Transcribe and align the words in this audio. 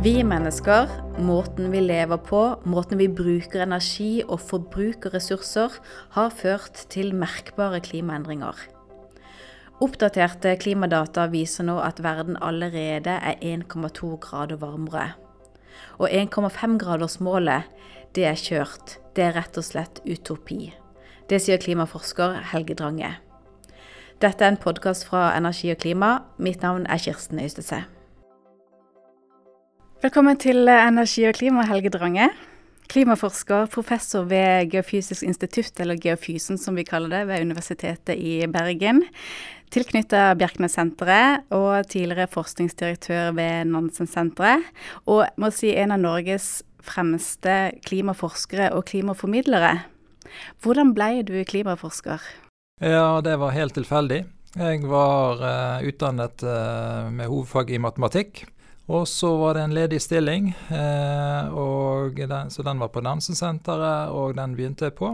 Vi 0.00 0.22
mennesker, 0.24 0.88
måten 1.20 1.66
vi 1.74 1.80
lever 1.84 2.16
på, 2.24 2.38
måten 2.64 2.96
vi 2.96 3.04
bruker 3.12 3.60
energi 3.60 4.22
og 4.24 4.38
forbruker 4.40 5.12
ressurser, 5.12 5.74
har 6.14 6.30
ført 6.32 6.86
til 6.88 7.12
merkbare 7.12 7.82
klimaendringer. 7.84 8.62
Oppdaterte 9.84 10.54
klimadata 10.56 11.26
viser 11.28 11.68
nå 11.68 11.76
at 11.84 12.00
verden 12.00 12.40
allerede 12.40 13.12
er 13.12 13.44
1,2 13.44 14.14
grader 14.24 14.56
varmere. 14.64 15.10
Og 16.00 16.08
1,5-gradersmålet, 16.08 17.68
det 18.16 18.24
er 18.24 18.40
kjørt. 18.40 18.96
Det 19.12 19.28
er 19.28 19.36
rett 19.36 19.60
og 19.60 19.68
slett 19.68 20.00
utopi. 20.08 20.72
Det 21.28 21.44
sier 21.44 21.60
klimaforsker 21.60 22.40
Helge 22.54 22.80
Drange. 22.80 23.18
Dette 24.16 24.48
er 24.48 24.56
en 24.56 24.62
podkast 24.64 25.04
fra 25.12 25.34
Energi 25.36 25.74
og 25.76 25.82
klima. 25.84 26.20
Mitt 26.40 26.64
navn 26.64 26.88
er 26.88 27.04
Kirsten 27.04 27.44
Øystese. 27.44 27.84
Velkommen 30.00 30.38
til 30.40 30.64
Energi 30.64 31.26
og 31.28 31.34
klima, 31.36 31.60
Helge 31.68 31.90
Drange. 31.92 32.30
Klimaforsker, 32.88 33.66
professor 33.68 34.24
ved 34.24 34.70
Geofysisk 34.72 35.26
institutt, 35.28 35.74
eller 35.76 35.98
Geofysen 36.00 36.56
som 36.56 36.78
vi 36.78 36.86
kaller 36.88 37.12
det, 37.12 37.18
ved 37.28 37.42
Universitetet 37.44 38.16
i 38.16 38.46
Bergen. 38.48 39.02
Tilknyttet 39.68 40.38
Bjerknessenteret 40.40 41.52
og 41.52 41.84
tidligere 41.92 42.30
forskningsdirektør 42.32 43.34
ved 43.36 43.68
Nansensenteret. 43.68 44.64
Og 45.04 45.26
må 45.36 45.50
si 45.52 45.74
en 45.76 45.92
av 45.92 46.00
Norges 46.00 46.46
fremste 46.80 47.56
klimaforskere 47.84 48.70
og 48.72 48.86
klimaformidlere. 48.88 49.82
Hvordan 50.64 50.94
ble 50.96 51.10
du 51.28 51.36
klimaforsker? 51.44 52.24
Ja, 52.80 53.20
det 53.20 53.36
var 53.44 53.52
helt 53.52 53.76
tilfeldig. 53.76 54.22
Jeg 54.56 54.80
var 54.88 55.44
uh, 55.44 55.84
utdannet 55.84 56.40
uh, 56.40 57.12
med 57.12 57.28
hovedfag 57.28 57.74
i 57.76 57.82
matematikk. 57.84 58.46
Og 58.88 59.04
så 59.08 59.28
var 59.38 59.54
det 59.54 59.64
en 59.66 59.74
ledig 59.76 60.00
stilling, 60.02 60.54
uh, 60.70 62.08
den, 62.16 62.50
så 62.50 62.62
den 62.66 62.80
var 62.80 62.88
på 62.88 63.02
Nansensenteret, 63.04 64.10
og 64.10 64.34
den 64.38 64.56
begynte 64.56 64.88
jeg 64.88 64.96
på. 64.98 65.12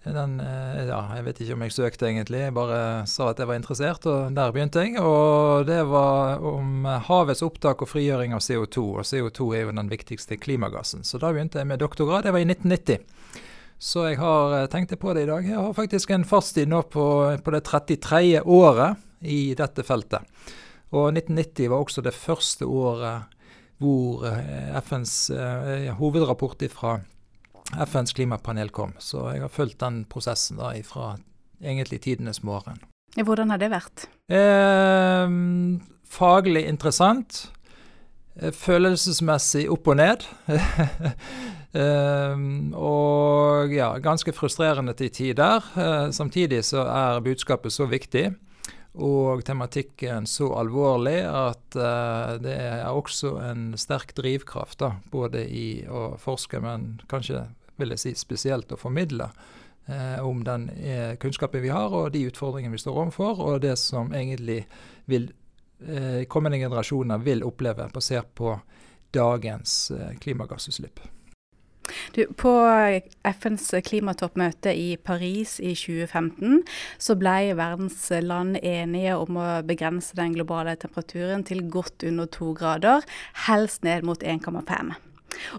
Den, 0.00 0.38
ja, 0.40 0.98
jeg 1.12 1.24
vet 1.26 1.40
ikke 1.44 1.54
om 1.58 1.62
jeg 1.66 1.74
søkte 1.76 2.06
egentlig, 2.08 2.38
jeg 2.40 2.54
bare 2.56 2.78
sa 3.06 3.26
at 3.30 3.38
jeg 3.38 3.50
var 3.50 3.58
interessert, 3.60 4.06
og 4.08 4.32
der 4.32 4.54
begynte 4.54 4.80
jeg. 4.80 4.94
Og 4.96 5.66
det 5.68 5.82
var 5.90 6.40
om 6.40 6.88
havets 7.04 7.44
opptak 7.44 7.84
og 7.84 7.90
frigjøring 7.90 8.32
av 8.32 8.40
CO2, 8.40 8.86
og 8.96 9.04
CO2 9.04 9.50
er 9.58 9.66
jo 9.66 9.76
den 9.76 9.92
viktigste 9.92 10.40
klimagassen. 10.40 11.04
Så 11.04 11.20
da 11.20 11.34
begynte 11.34 11.60
jeg 11.60 11.68
med 11.68 11.84
doktorgrad, 11.84 12.24
det 12.24 12.32
var 12.32 12.40
i 12.40 12.48
1990. 12.48 13.04
Så 13.80 14.02
jeg 14.10 14.18
har 14.20 14.56
eh, 14.58 14.66
tenkt 14.68 14.92
på 15.00 15.12
det 15.16 15.24
i 15.24 15.28
dag. 15.30 15.46
Jeg 15.48 15.56
har 15.56 15.76
faktisk 15.76 16.10
en 16.12 16.26
fartstid 16.28 16.68
nå 16.68 16.82
på, 16.92 17.04
på 17.40 17.54
det 17.54 17.62
33. 17.64 18.42
året 18.44 19.00
i 19.24 19.54
dette 19.56 19.84
feltet. 19.88 20.24
Og 20.90 21.12
1990 21.12 21.70
var 21.70 21.84
også 21.84 22.02
det 22.02 22.14
første 22.16 22.66
året 22.66 23.36
hvor 23.80 24.26
eh, 24.28 24.76
FNs 24.84 25.30
eh, 25.32 25.88
hovedrapport 25.96 26.62
fra 26.72 26.98
FNs 27.86 28.12
klimapanel 28.12 28.72
kom. 28.74 28.92
Så 28.98 29.30
jeg 29.32 29.44
har 29.44 29.52
fulgt 29.52 29.80
den 29.80 30.02
prosessen 30.10 30.58
da 30.60 30.74
fra 30.84 31.14
egentlig 31.62 32.02
tidenes 32.04 32.42
morgen. 32.42 32.80
Hvordan 33.16 33.50
har 33.50 33.62
det 33.62 33.70
vært? 33.72 34.04
Eh, 34.28 35.32
faglig 36.10 36.66
interessant. 36.68 37.48
Følelsesmessig 38.40 39.66
opp 39.72 39.88
og 39.90 39.96
ned. 40.00 40.28
eh, 41.80 42.44
og 42.76 43.72
ja, 43.74 43.94
ganske 44.02 44.34
frustrerende 44.36 44.94
til 44.98 45.10
tider. 45.14 45.64
Samtidig 46.12 46.64
så 46.68 46.84
er 46.84 47.24
budskapet 47.24 47.72
så 47.72 47.88
viktig 47.88 48.28
og 48.94 49.44
tematikken 49.46 50.26
så 50.26 50.48
alvorlig 50.58 51.20
at 51.22 51.76
uh, 51.78 52.34
det 52.42 52.56
er 52.56 52.88
også 52.90 53.36
en 53.44 53.70
sterk 53.78 54.14
drivkraft, 54.18 54.80
da, 54.82 54.96
både 55.12 55.44
i 55.46 55.84
å 55.86 56.16
forske, 56.18 56.58
men 56.62 56.96
kanskje 57.10 57.44
vil 57.80 57.94
jeg 57.94 58.02
si 58.02 58.14
spesielt 58.18 58.72
å 58.74 58.80
formidle 58.80 59.30
uh, 59.30 60.18
om 60.26 60.42
den 60.46 60.66
kunnskapen 61.22 61.62
vi 61.62 61.70
har, 61.70 61.94
og 61.94 62.10
de 62.16 62.26
utfordringene 62.32 62.74
vi 62.74 62.82
står 62.82 62.98
overfor, 63.04 63.44
og 63.46 63.62
det 63.66 63.76
som 63.80 64.14
egentlig 64.14 64.64
vil 65.10 65.30
kommende 66.28 66.58
generasjoner 66.60 67.22
vil 67.24 67.40
oppleve 67.40 67.86
basert 67.94 68.34
på 68.36 68.50
dagens 69.16 69.86
klimagassutslipp. 70.20 71.00
Du, 72.16 72.24
på 72.38 72.52
FNs 73.26 73.68
klimatoppmøte 73.86 74.72
i 74.76 74.94
Paris 74.96 75.58
i 75.60 75.74
2015 75.74 76.62
så 77.00 77.16
ble 77.18 77.52
verdens 77.58 78.02
land 78.22 78.58
enige 78.62 79.16
om 79.18 79.38
å 79.40 79.48
begrense 79.66 80.16
den 80.18 80.34
globale 80.36 80.76
temperaturen 80.80 81.44
til 81.46 81.66
godt 81.70 82.06
under 82.06 82.30
to 82.30 82.54
grader, 82.58 83.06
helst 83.46 83.84
ned 83.86 84.06
mot 84.06 84.22
1,5. 84.22 84.94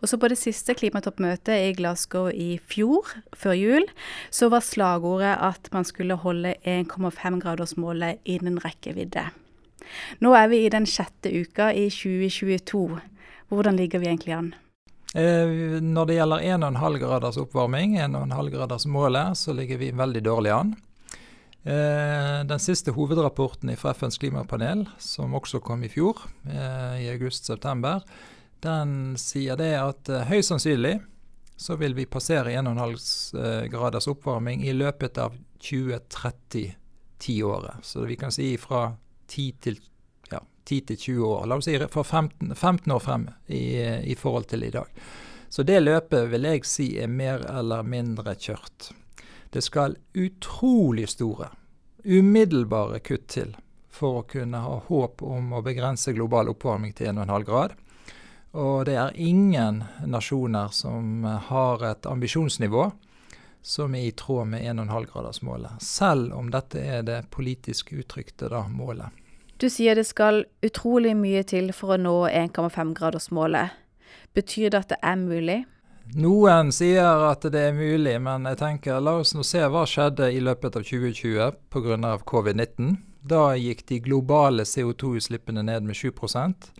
Og 0.02 0.10
så 0.10 0.18
På 0.18 0.28
det 0.28 0.38
siste 0.38 0.76
klimatoppmøtet 0.78 1.56
i 1.56 1.76
Glasgow 1.78 2.30
i 2.30 2.60
fjor, 2.60 3.08
før 3.34 3.56
jul, 3.58 3.86
så 4.30 4.50
var 4.52 4.66
slagordet 4.66 5.38
at 5.40 5.70
man 5.74 5.88
skulle 5.88 6.20
holde 6.20 6.56
1,5-gradersmålet 6.68 8.20
innen 8.26 8.60
rekkevidde. 8.62 9.30
Nå 10.22 10.34
er 10.38 10.52
vi 10.52 10.66
i 10.66 10.74
den 10.74 10.86
sjette 10.86 11.32
uka 11.32 11.72
i 11.74 11.88
2022. 11.90 13.00
Hvordan 13.52 13.80
ligger 13.80 14.00
vi 14.00 14.12
egentlig 14.12 14.38
an? 14.38 14.54
Eh, 15.16 15.82
når 15.84 16.06
det 16.08 16.16
gjelder 16.16 16.40
1,5 16.56 16.98
graders 17.02 17.38
oppvarming, 17.42 17.98
1,5 18.00 18.50
graders 18.54 18.86
målet, 18.88 19.38
så 19.38 19.54
ligger 19.54 19.78
vi 19.78 19.92
veldig 19.92 20.24
dårlig 20.24 20.52
an. 20.56 20.76
Eh, 21.64 22.44
den 22.48 22.60
siste 22.60 22.92
hovedrapporten 22.96 23.78
fra 23.78 23.92
FNs 23.94 24.18
klimapanel, 24.18 24.86
som 24.98 25.36
også 25.36 25.60
kom 25.60 25.84
i 25.84 25.90
fjor, 25.92 26.18
eh, 26.48 27.04
i 27.04 27.10
august-september, 27.12 28.02
den 28.62 29.18
sier 29.18 29.56
det 29.58 29.80
at 29.80 30.08
høyst 30.30 30.50
sannsynlig 30.54 31.02
så 31.58 31.76
vil 31.78 31.94
vi 31.94 32.06
passere 32.06 32.54
1,5 32.54 33.70
graders 33.70 34.08
oppvarming 34.10 34.64
i 34.66 34.74
løpet 34.74 35.18
av 35.18 35.34
2030-tiåret. 35.62 37.86
Så 37.86 38.02
vi 38.06 38.16
kan 38.16 38.32
si 38.32 38.58
fra 38.58 38.96
10 39.28 39.52
til 39.62 39.80
10-20 40.72 41.20
år. 41.28 41.46
La 41.46 41.58
oss 41.60 41.68
si 41.68 41.76
for 41.92 42.04
15, 42.04 42.56
15 42.56 42.94
år 42.96 43.04
frem 43.04 43.28
i, 43.48 43.64
i, 44.12 44.16
forhold 44.16 44.48
til 44.52 44.64
i 44.64 44.72
dag. 44.72 44.88
Så 45.50 45.64
det 45.68 45.82
løpet 45.84 46.30
vil 46.32 46.48
jeg 46.48 46.66
si 46.68 46.88
er 47.02 47.12
mer 47.12 47.44
eller 47.52 47.84
mindre 47.84 48.36
kjørt. 48.40 48.92
Det 49.52 49.64
skal 49.64 49.98
utrolig 50.16 51.10
store, 51.12 51.50
umiddelbare 52.08 53.02
kutt 53.04 53.28
til 53.36 53.56
for 53.92 54.22
å 54.22 54.28
kunne 54.28 54.64
ha 54.64 54.78
håp 54.88 55.22
om 55.28 55.52
å 55.54 55.64
begrense 55.66 56.14
global 56.16 56.54
oppvarming 56.54 56.96
til 56.96 57.12
1,5 57.12 57.48
grad. 57.50 57.76
Og 58.56 58.86
det 58.88 58.96
er 59.00 59.20
ingen 59.20 59.84
nasjoner 60.08 60.72
som 60.76 61.26
har 61.52 61.84
et 61.92 62.08
ambisjonsnivå 62.08 62.90
som 63.62 63.96
er 63.96 64.08
i 64.08 64.12
tråd 64.12 64.48
med 64.48 64.64
1,5-gradersmålet, 64.66 65.82
selv 65.82 66.34
om 66.34 66.50
dette 66.52 66.82
er 66.82 67.04
det 67.06 67.20
politisk 67.30 67.94
uttrykte 67.94 68.50
da, 68.50 68.66
målet. 68.68 69.14
Du 69.62 69.68
sier 69.70 69.94
det 69.94 70.08
skal 70.10 70.40
utrolig 70.66 71.12
mye 71.14 71.44
til 71.46 71.68
for 71.78 71.94
å 71.94 72.00
nå 72.02 72.16
1,5-gradersmålet. 72.32 73.76
Betyr 74.34 74.72
det 74.74 74.80
at 74.80 74.94
det 74.96 74.98
er 75.06 75.20
mulig? 75.22 75.58
Noen 76.18 76.72
sier 76.74 77.28
at 77.28 77.46
det 77.54 77.62
er 77.70 77.76
mulig, 77.78 78.16
men 78.26 78.48
jeg 78.50 78.58
tenker 78.58 78.98
la 79.00 79.20
oss 79.22 79.36
nå 79.38 79.46
se 79.46 79.62
hva 79.62 79.84
skjedde 79.86 80.32
i 80.34 80.42
løpet 80.42 80.80
av 80.80 80.88
2020 80.88 81.60
pga. 81.70 82.16
covid-19. 82.32 82.96
Da 83.22 83.52
gikk 83.54 83.86
de 83.86 84.00
globale 84.02 84.66
CO2-utslippene 84.66 85.62
ned 85.62 85.86
med 85.86 85.94
7% 85.94 86.72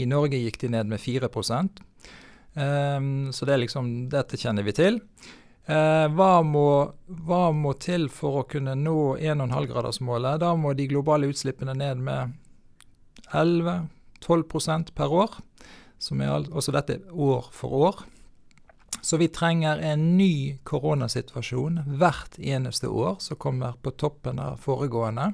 I 0.00 0.06
Norge 0.08 0.40
gikk 0.40 0.56
de 0.62 0.70
ned 0.72 0.88
med 0.88 1.00
4 1.00 1.28
um, 1.28 1.68
ehm, 2.56 3.32
Så 3.36 3.44
det 3.44 3.58
liksom, 3.60 4.08
dette 4.08 4.40
kjenner 4.40 4.64
vi 4.64 4.72
til. 4.72 5.00
Eh, 5.66 6.06
hva, 6.16 6.30
må, 6.42 6.68
hva, 7.06 7.42
må, 7.52 7.74
til 7.78 8.08
for 8.12 8.40
å 8.40 8.46
kunne 8.48 8.74
nå 8.78 9.16
1,5-gradersmålet? 9.18 10.40
Da 10.42 10.54
må 10.56 10.72
de 10.74 10.88
globale 10.90 11.28
utslippene 11.30 11.76
ned 11.76 12.00
med 12.06 12.32
11-12% 13.30 14.94
per 14.96 15.12
år. 15.24 15.36
Som 16.00 16.22
er 16.24 16.48
også 16.48 16.72
dette 16.72 17.02
år 17.12 17.50
for 17.52 17.76
år. 17.90 18.02
Så 19.02 19.16
vi 19.20 19.28
trenger 19.32 19.78
en 19.84 20.16
ny 20.16 20.58
koronasituasjon 20.64 21.82
hvert 22.00 22.36
eneste 22.38 22.88
år 22.88 23.20
som 23.20 23.38
kommer 23.40 23.76
på 23.80 23.92
toppen 24.00 24.40
av 24.40 24.58
foregående. 24.60 25.30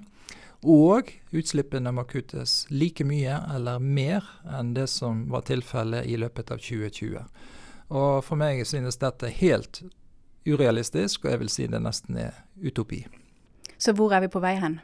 Og 0.66 1.10
utslippene 1.36 1.92
må 1.94 2.06
kuttes 2.10 2.64
like 2.70 3.04
mye 3.06 3.38
eller 3.54 3.82
mer 3.82 4.26
enn 4.58 4.72
det 4.74 4.88
som 4.90 5.26
var 5.30 5.46
tilfellet 5.46 6.06
i 6.06 6.16
løpet 6.18 6.50
av 6.50 6.62
2020. 6.62 7.22
Og 7.94 8.24
for 8.26 8.38
meg 8.40 8.64
synes 8.66 8.98
dette 9.02 9.30
helt 9.38 9.84
urealistisk, 10.46 11.24
og 11.24 11.34
jeg 11.34 11.42
vil 11.44 11.52
si 11.52 11.70
det 11.70 11.82
nesten 11.82 12.18
er 12.20 12.42
utopi. 12.62 13.04
Så 13.78 13.92
hvor 13.96 14.14
er 14.16 14.24
vi 14.24 14.32
på 14.32 14.40
vei 14.40 14.56
hen? 14.60 14.80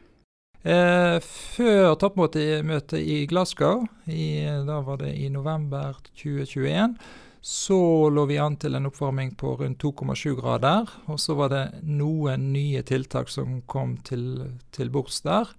Eh, 0.63 1.19
før 1.57 1.97
toppmøtet 1.99 2.95
i 3.01 3.25
Glasgow, 3.27 3.87
i, 4.07 4.47
da 4.67 4.79
var 4.87 5.01
det 5.03 5.17
i 5.19 5.29
november 5.33 5.97
2021, 6.15 6.95
så 7.43 8.09
lå 8.11 8.25
vi 8.31 8.39
an 8.39 8.57
til 8.57 8.79
en 8.79 8.87
oppvarming 8.87 9.35
på 9.35 9.57
rundt 9.59 9.83
2,7 9.83 10.37
grader. 10.39 10.87
Og 11.11 11.19
så 11.21 11.35
var 11.35 11.51
det 11.51 11.65
noen 11.83 12.53
nye 12.55 12.85
tiltak 12.87 13.33
som 13.35 13.61
kom 13.67 13.97
til, 14.07 14.45
til 14.71 14.93
bords 14.95 15.19
der, 15.27 15.51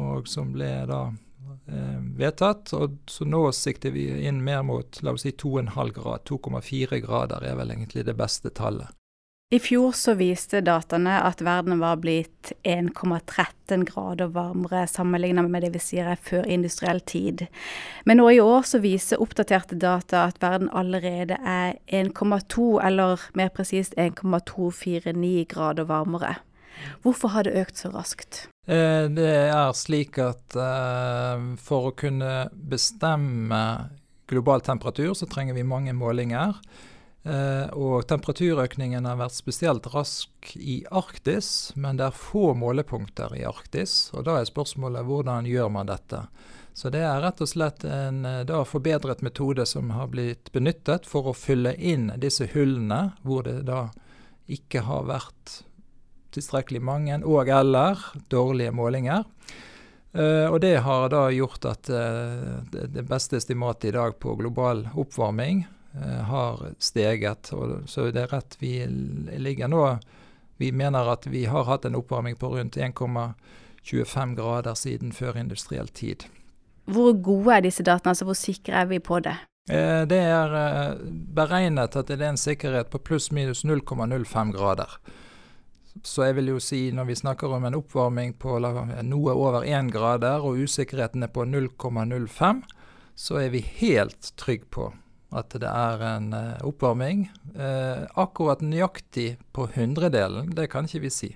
og 0.00 0.30
som 0.32 0.54
ble 0.56 0.70
da 0.88 1.02
eh, 1.68 2.00
vedtatt. 2.16 2.72
Og 2.80 2.96
så 3.12 3.28
nå 3.28 3.42
sikter 3.52 3.92
vi 3.92 4.08
inn 4.24 4.40
mer 4.44 4.64
mot 4.64 5.02
la 5.04 5.12
oss 5.12 5.26
si 5.28 5.34
2,5 5.36 5.92
grad. 5.98 6.24
2,4 6.24 7.02
grader 7.04 7.44
er 7.44 7.60
vel 7.60 7.76
egentlig 7.76 8.06
det 8.08 8.16
beste 8.16 8.54
tallet. 8.56 8.88
I 9.54 9.60
fjor 9.62 9.92
så 9.94 10.16
viste 10.18 10.58
dataene 10.66 11.20
at 11.22 11.38
verden 11.46 11.78
var 11.78 12.00
blitt 12.02 12.48
1,13 12.66 13.84
grader 13.86 14.32
varmere 14.34 14.88
sammenlignet 14.90 15.46
med 15.46 15.62
det 15.62 15.68
vi 15.76 15.82
sier 15.84 16.08
er 16.10 16.18
før 16.18 16.48
industriell 16.50 16.98
tid. 17.06 17.44
Men 18.10 18.18
nå 18.18 18.24
i 18.34 18.40
år 18.42 18.66
så 18.66 18.80
viser 18.82 19.22
oppdaterte 19.22 19.78
data 19.78 20.24
at 20.26 20.40
verden 20.42 20.66
allerede 20.74 21.38
er 21.46 21.76
1,2, 21.86 22.64
eller 22.88 23.22
mer 23.38 23.52
presist 23.54 23.94
1,249 23.94 25.46
grader 25.54 25.86
varmere. 25.86 26.32
Hvorfor 27.06 27.30
har 27.36 27.46
det 27.46 27.54
økt 27.62 27.78
så 27.84 27.92
raskt? 27.94 28.48
Eh, 28.66 29.06
det 29.14 29.30
er 29.46 29.70
slik 29.78 30.18
at 30.18 30.58
eh, 30.58 31.46
for 31.62 31.92
å 31.92 31.94
kunne 31.94 32.48
bestemme 32.50 33.62
global 34.26 34.66
temperatur, 34.66 35.14
så 35.14 35.30
trenger 35.30 35.54
vi 35.54 35.62
mange 35.62 35.94
målinger. 35.94 36.58
Eh, 37.26 37.68
og 37.74 38.04
temperaturøkningen 38.06 39.06
har 39.08 39.18
vært 39.18 39.34
spesielt 39.34 39.88
rask 39.90 40.52
i 40.54 40.84
Arktis, 40.94 41.72
men 41.74 41.98
det 41.98 42.06
er 42.06 42.20
få 42.20 42.52
målepunkter 42.54 43.34
i 43.34 43.42
Arktis. 43.48 44.12
Og 44.14 44.28
da 44.28 44.38
er 44.38 44.46
spørsmålet 44.46 45.08
hvordan 45.08 45.48
gjør 45.50 45.72
man 45.74 45.90
dette? 45.90 46.22
Så 46.76 46.92
det 46.94 47.02
er 47.02 47.22
rett 47.24 47.40
og 47.42 47.50
slett 47.50 47.86
en 47.88 48.22
eh, 48.28 48.44
da, 48.46 48.62
forbedret 48.68 49.24
metode 49.26 49.66
som 49.66 49.90
har 49.96 50.12
blitt 50.12 50.52
benyttet 50.54 51.08
for 51.08 51.26
å 51.26 51.34
fylle 51.34 51.74
inn 51.74 52.12
disse 52.22 52.46
hullene 52.54 53.16
hvor 53.26 53.42
det 53.48 53.64
da 53.66 53.88
ikke 54.46 54.84
har 54.86 55.08
vært 55.08 55.62
tilstrekkelig 56.36 56.82
mange 56.84 57.16
og 57.24 57.48
eller 57.50 58.04
dårlige 58.30 58.74
målinger. 58.76 59.24
Uh, 60.16 60.48
og 60.48 60.62
det 60.62 60.78
har 60.80 61.10
da 61.12 61.26
gjort 61.34 61.66
at 61.68 61.90
uh, 61.92 62.62
det, 62.72 63.02
beste 63.04 63.36
estimatet 63.36 63.90
i 63.90 63.96
dag 63.96 64.14
på 64.16 64.32
global 64.38 64.86
oppvarming 64.96 65.66
har 66.28 66.60
steget. 66.78 67.52
Og, 67.56 67.88
så 67.88 68.10
det 68.12 68.26
er 68.26 68.32
rett 68.34 68.56
vi 68.60 68.78
ligger 69.38 69.68
nå 69.72 69.82
Vi 70.56 70.70
mener 70.72 71.08
at 71.12 71.26
vi 71.26 71.44
har 71.44 71.64
hatt 71.68 71.84
en 71.84 71.96
oppvarming 71.98 72.36
på 72.40 72.48
rundt 72.54 72.76
1,25 72.76 74.34
grader 74.36 74.74
siden 74.74 75.12
før 75.12 75.36
industriell 75.36 75.88
tid. 75.88 76.24
Hvor 76.86 77.12
gode 77.12 77.56
er 77.56 77.66
disse 77.66 77.84
dataene, 77.84 78.14
altså 78.14 78.24
hvor 78.24 78.38
sikre 78.38 78.80
er 78.80 78.88
vi 78.88 78.98
på 79.02 79.20
det? 79.20 79.34
Eh, 79.70 80.02
det 80.06 80.20
er 80.22 80.52
eh, 80.54 80.98
beregnet 81.34 81.96
at 81.98 82.08
det 82.08 82.20
er 82.20 82.30
en 82.30 82.38
sikkerhet 82.38 82.90
på 82.92 83.02
pluss-minus 83.02 83.64
0,05 83.66 84.52
grader. 84.54 84.98
Så 86.04 86.26
jeg 86.28 86.36
vil 86.36 86.52
jo 86.52 86.60
si, 86.60 86.90
når 86.94 87.08
vi 87.08 87.18
snakker 87.18 87.50
om 87.56 87.64
en 87.64 87.78
oppvarming 87.78 88.36
på 88.38 88.58
noe 88.60 89.34
over 89.34 89.64
1 89.64 89.90
grader, 89.94 90.44
og 90.44 90.60
usikkerheten 90.62 91.24
er 91.24 91.32
på 91.32 91.44
0,05, 91.48 92.62
så 93.16 93.40
er 93.40 93.50
vi 93.50 93.64
helt 93.80 94.32
trygge 94.36 94.68
på 94.70 94.90
at 95.30 95.50
det 95.50 95.68
er 95.68 96.02
en 96.06 96.32
uh, 96.34 96.66
oppvarming. 96.66 97.26
Uh, 97.56 98.06
akkurat 98.14 98.60
nøyaktig 98.60 99.36
på 99.52 99.68
hundredelen, 99.74 100.52
det 100.54 100.68
kan 100.70 100.86
ikke 100.86 101.06
vi 101.06 101.10
si. 101.10 101.30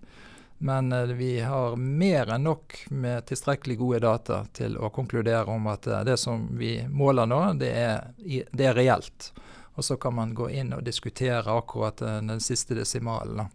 Men 0.59 0.93
uh, 0.93 1.11
vi 1.17 1.41
har 1.41 1.77
mer 1.77 2.31
enn 2.37 2.47
nok 2.47 2.77
med 2.91 3.27
tilstrekkelig 3.31 3.79
gode 3.81 4.03
data 4.07 4.45
til 4.57 4.79
å 4.79 4.93
konkludere 4.95 5.51
om 5.51 5.67
at 5.73 5.89
det 6.07 6.19
som 6.21 6.49
vi 6.59 6.79
måler 6.87 7.27
nå, 7.31 7.43
det 7.61 7.73
er, 7.75 8.13
det 8.53 8.71
er, 8.71 8.79
reelt. 8.79 9.33
Og 9.75 9.85
så 9.87 9.97
kan 9.97 10.15
man 10.15 10.35
gå 10.37 10.51
inn 10.61 10.75
og 10.77 10.85
diskutere 10.85 11.51
akkurat 11.51 12.03
den 12.03 12.41
siste 12.43 12.77
desimalen. 12.77 13.49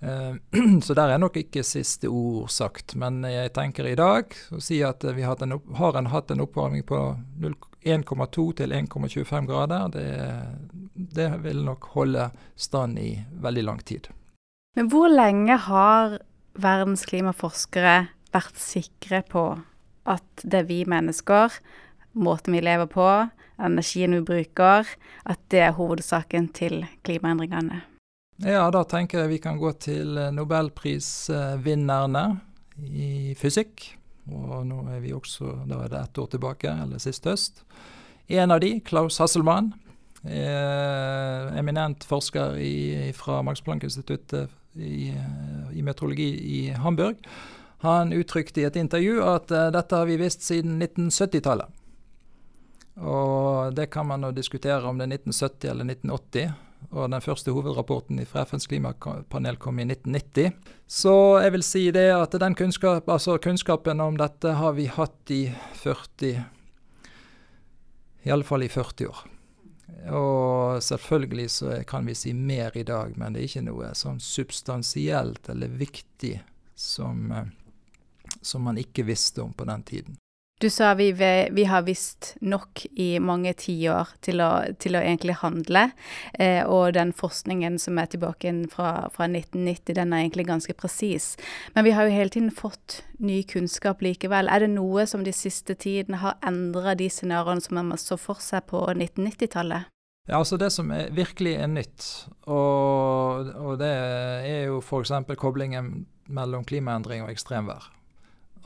Så 0.84 0.94
der 0.96 1.10
er 1.10 1.18
nok 1.20 1.34
ikke 1.36 1.64
siste 1.66 2.08
ord 2.08 2.52
sagt. 2.54 2.94
Men 2.96 3.24
jeg 3.26 3.50
tenker 3.56 3.88
i 3.88 3.96
dag 3.98 4.36
å 4.54 4.60
si 4.62 4.78
at 4.86 5.04
vi 5.16 5.24
har, 5.26 5.40
en, 5.42 5.56
har 5.80 5.98
en, 5.98 6.08
hatt 6.12 6.30
en 6.30 6.44
oppvarming 6.44 6.84
på 6.88 7.00
0, 7.42 7.56
1,2 7.84 8.46
til 8.60 8.72
1,25 8.76 9.46
grader, 9.48 9.88
det, 9.88 10.06
det, 11.16 11.28
vil 11.44 11.64
nok 11.64 11.86
holde 11.94 12.30
stand 12.56 12.98
i 12.98 13.10
veldig 13.40 13.64
lang 13.64 13.84
tid. 13.84 14.10
Men 14.76 14.90
hvor 14.92 15.08
lenge 15.08 15.56
har 15.56 16.18
verdens 16.60 17.06
klimaforskere 17.08 18.10
vært 18.34 18.58
sikre 18.60 19.22
på 19.26 19.44
at 20.10 20.44
det 20.44 20.62
er 20.62 20.68
vi 20.68 20.84
mennesker, 20.88 21.56
måten 22.12 22.54
vi 22.54 22.62
lever 22.64 22.88
på, 22.90 23.08
energien 23.60 24.16
vi 24.18 24.20
bruker, 24.26 24.88
at 25.24 25.40
det 25.52 25.64
er 25.66 25.76
hovedsaken 25.76 26.48
til 26.56 26.84
klimaendringene? 27.06 27.82
Ja, 28.40 28.70
da 28.72 28.84
tenker 28.88 29.20
jeg 29.22 29.34
vi 29.34 29.40
kan 29.44 29.58
gå 29.60 29.72
til 29.76 30.16
nobelprisvinnerne 30.32 32.24
i 32.80 33.34
fysikk. 33.36 33.99
Og 34.30 34.66
nå 34.68 34.82
er 34.94 35.00
vi 35.02 35.14
også 35.16 35.52
da 35.68 35.82
er 35.84 35.92
det 35.92 36.00
ett 36.00 36.20
år 36.22 36.30
tilbake, 36.34 36.72
eller 36.84 37.02
sist 37.02 37.26
høst. 37.28 37.64
En 38.30 38.54
av 38.54 38.60
de, 38.62 38.76
Klaus 38.86 39.18
Hasselmann, 39.18 39.72
eh, 40.24 41.58
eminent 41.58 42.04
forsker 42.06 42.58
i, 42.62 43.10
fra 43.16 43.40
Max 43.42 43.62
Planck-instituttet 43.66 44.52
i, 44.78 45.10
i, 45.10 45.82
meteorologi 45.82 46.30
i 46.58 46.60
Hamburg, 46.78 47.18
han 47.80 48.12
uttrykte 48.12 48.60
i 48.60 48.68
et 48.68 48.76
intervju 48.76 49.18
at 49.24 49.50
eh, 49.50 49.70
dette 49.74 49.98
har 49.98 50.06
vi 50.06 50.20
visst 50.20 50.46
siden 50.46 50.78
1970-tallet. 50.82 51.78
Og 53.00 53.72
det 53.74 53.88
kan 53.90 54.06
man 54.06 54.20
nå 54.20 54.34
diskutere 54.36 54.84
om 54.86 54.98
det 54.98 55.08
er 55.08 55.16
1970 55.16 55.70
eller 55.72 55.88
1980 55.94 56.69
og 56.90 57.10
den 57.12 57.22
første 57.22 57.52
hovedrapporten 57.54 58.18
fra 58.26 58.44
FNs 58.48 58.66
klimapanel 58.70 59.58
kom 59.60 59.78
i 59.78 59.86
1990. 59.86 60.54
Så 60.90 61.14
jeg 61.44 61.52
vil 61.54 61.66
si 61.66 61.82
det 61.94 62.08
at 62.14 62.34
den 62.42 62.56
kunnskap, 62.58 63.08
altså 63.08 63.36
kunnskapen 63.38 64.00
om 64.02 64.16
dette 64.18 64.56
har 64.58 64.74
vi 64.78 64.88
hatt 64.90 65.34
i 65.34 65.44
40 65.82 66.40
Iallfall 68.26 68.66
i 68.66 68.68
40 68.68 69.08
år. 69.08 69.20
Og 70.12 70.82
selvfølgelig 70.82 71.50
så 71.50 71.76
kan 71.88 72.06
vi 72.06 72.14
si 72.14 72.32
mer 72.36 72.76
i 72.76 72.84
dag, 72.86 73.14
men 73.16 73.34
det 73.34 73.42
er 73.42 73.48
ikke 73.48 73.66
noe 73.68 73.92
sånn 73.96 74.20
substansielt 74.22 75.48
eller 75.52 75.72
viktig 75.80 76.34
som, 76.74 77.30
eh, 77.32 77.48
som 78.42 78.64
man 78.64 78.80
ikke 78.80 79.06
visste 79.08 79.42
om 79.42 79.52
på 79.52 79.66
den 79.68 79.82
tiden. 79.82 80.20
Du 80.60 80.70
sa 80.70 80.94
vi, 80.94 81.12
vi 81.50 81.64
har 81.64 81.82
visst 81.82 82.34
nok 82.40 82.82
i 82.92 83.14
mange 83.20 83.54
tiår 83.56 84.10
til, 84.20 84.42
til 84.76 84.96
å 84.98 85.00
egentlig 85.00 85.38
handle. 85.40 85.86
Eh, 86.34 86.60
og 86.68 86.92
den 86.92 87.14
forskningen 87.16 87.78
som 87.80 87.96
er 87.96 88.10
tilbake 88.12 88.52
fra, 88.68 88.90
fra 89.14 89.24
1990, 89.24 89.94
den 89.96 90.12
er 90.12 90.26
egentlig 90.26 90.44
ganske 90.50 90.74
presis. 90.76 91.30
Men 91.72 91.86
vi 91.86 91.94
har 91.96 92.04
jo 92.04 92.12
hele 92.12 92.34
tiden 92.34 92.50
fått 92.52 92.98
ny 93.24 93.38
kunnskap 93.48 94.04
likevel. 94.04 94.50
Er 94.52 94.60
det 94.60 94.68
noe 94.74 95.06
som 95.08 95.24
de 95.24 95.32
siste 95.32 95.78
tiden 95.80 96.18
har 96.20 96.36
endra 96.44 96.92
de 96.92 97.08
scenarioene 97.08 97.64
som 97.64 97.80
man 97.80 97.96
så 97.96 98.18
for 98.20 98.44
seg 98.44 98.68
på 98.68 98.82
1990-tallet? 98.92 99.88
Ja, 100.28 100.42
altså 100.42 100.58
Det 100.60 100.68
som 100.76 100.92
er, 100.92 101.08
virkelig 101.16 101.54
er 101.56 101.72
nytt, 101.72 102.10
og, 102.44 103.48
og 103.56 103.80
det 103.80 103.88
er 103.88 104.68
jo 104.68 104.82
f.eks. 104.84 105.16
koblingen 105.40 106.04
mellom 106.28 106.68
klimaendring 106.68 107.24
og 107.24 107.32
ekstremvær. 107.32 107.88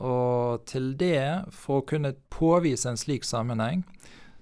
Og 0.03 0.65
til 0.67 0.93
det, 0.99 1.47
for 1.55 1.81
å 1.81 1.87
kunne 1.87 2.15
påvise 2.33 2.89
en 2.89 2.99
slik 2.99 3.23
sammenheng, 3.27 3.85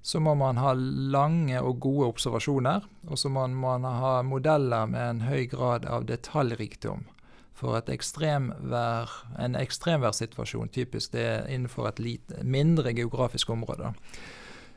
så 0.03 0.19
må 0.19 0.33
man 0.35 0.59
ha 0.59 0.73
lange 0.75 1.61
og 1.63 1.79
gode 1.83 2.09
observasjoner. 2.11 2.83
Og 3.07 3.19
så 3.19 3.31
må 3.31 3.45
man 3.47 3.87
ha 3.87 4.17
modeller 4.27 4.89
med 4.91 5.03
en 5.09 5.25
høy 5.29 5.45
grad 5.51 5.87
av 5.87 6.07
detaljrikdom. 6.09 7.05
For 7.53 7.77
et 7.77 7.91
ekstremvær, 7.93 9.11
en 9.39 9.55
ekstremværssituasjon 9.55 10.73
typisk 10.73 11.13
det 11.13 11.23
er 11.23 11.51
innenfor 11.53 11.87
et 11.87 12.01
lite, 12.03 12.41
mindre 12.43 12.91
geografisk 12.97 13.53
område. 13.53 13.93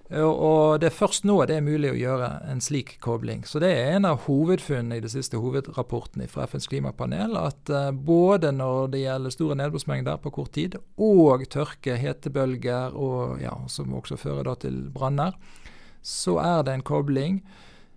Og 0.07 0.79
det 0.79 0.87
er 0.87 0.95
først 0.95 1.25
nå 1.27 1.35
det 1.51 1.57
er 1.57 1.65
mulig 1.67 1.89
å 1.91 1.99
gjøre 1.99 2.29
en 2.47 2.61
slik 2.63 2.93
kobling. 3.03 3.41
Så 3.43 3.59
det 3.63 3.73
er 3.75 3.97
en 3.97 4.07
av 4.07 4.21
hovedfunnene 4.29 5.01
i 5.01 5.03
de 5.03 5.11
siste 5.11 5.41
hovedrapportene 5.43 6.29
fra 6.31 6.47
FNs 6.47 6.69
klimapanel, 6.71 7.35
at 7.41 7.73
uh, 7.75 7.91
både 7.91 8.53
når 8.55 8.93
det 8.93 9.01
gjelder 9.03 9.35
store 9.35 9.57
nedbørsmengder 9.59 10.21
på 10.23 10.31
kort 10.39 10.53
tid, 10.55 10.79
og 10.95 11.43
tørke, 11.51 11.99
hetebølger, 11.99 12.95
og, 12.95 13.43
ja, 13.43 13.57
som 13.67 13.99
også 13.99 14.15
fører 14.21 14.55
til 14.63 14.79
branner, 14.95 15.35
så 16.07 16.39
er 16.39 16.63
det 16.63 16.71
en 16.77 16.87
kobling 16.87 17.43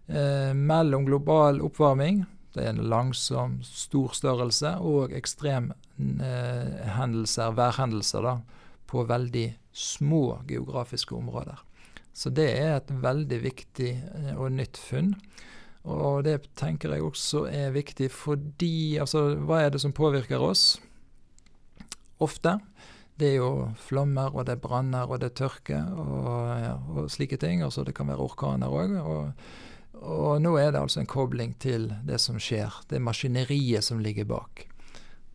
eh, 0.09 0.49
mellom 0.57 1.05
global 1.05 1.61
oppvarming, 1.61 2.25
det 2.55 2.63
er 2.63 2.69
en 2.73 2.89
langsom, 2.89 3.61
stor 3.61 4.09
størrelse, 4.17 4.81
og 4.81 5.13
ekstremhendelser, 5.13 7.47
eh, 7.51 7.57
værhendelser, 7.59 8.21
da, 8.25 8.41
på 8.89 9.05
veldig 9.05 9.53
små 9.69 10.41
geografiske 10.49 11.13
områder. 11.15 11.68
Så 12.13 12.31
det 12.33 12.49
er 12.57 12.75
et 12.77 12.91
veldig 12.91 13.39
viktig 13.43 13.91
eh, 13.95 14.33
og 14.35 14.51
nytt 14.55 14.79
funn. 14.81 15.13
Og 15.89 16.25
det 16.27 16.41
tenker 16.59 16.91
jeg 16.93 17.05
også 17.05 17.45
er 17.47 17.71
viktig 17.71 18.09
fordi 18.11 18.99
Altså, 18.99 19.37
hva 19.47 19.63
er 19.63 19.73
det 19.73 19.81
som 19.81 19.95
påvirker 19.95 20.41
oss? 20.43 20.79
Ofte. 22.19 22.57
Det 23.19 23.33
er 23.33 23.39
jo 23.39 23.71
flommer, 23.75 24.31
og 24.31 24.45
det 24.47 24.55
er 24.55 24.63
branner, 24.63 25.07
og 25.07 25.19
det 25.19 25.31
er 25.31 25.39
tørke 25.41 25.79
og, 25.91 26.51
ja, 26.55 26.75
og 26.95 27.09
slike 27.11 27.39
ting. 27.39 27.63
Altså 27.63 27.83
det 27.83 27.95
kan 27.95 28.07
være 28.07 28.23
orkaner 28.23 28.71
òg. 28.71 28.95
Og, 28.99 29.31
og, 29.99 30.41
nå 30.43 30.53
er 30.59 30.71
det 30.71 30.83
altså 30.83 31.01
en 31.01 31.09
kobling 31.09 31.55
til 31.59 31.89
det 32.07 32.19
som 32.23 32.39
skjer. 32.39 32.81
Det 32.87 32.99
er 32.99 33.03
maskineriet 33.03 33.83
som 33.87 33.99
ligger 34.03 34.27
bak. 34.27 34.67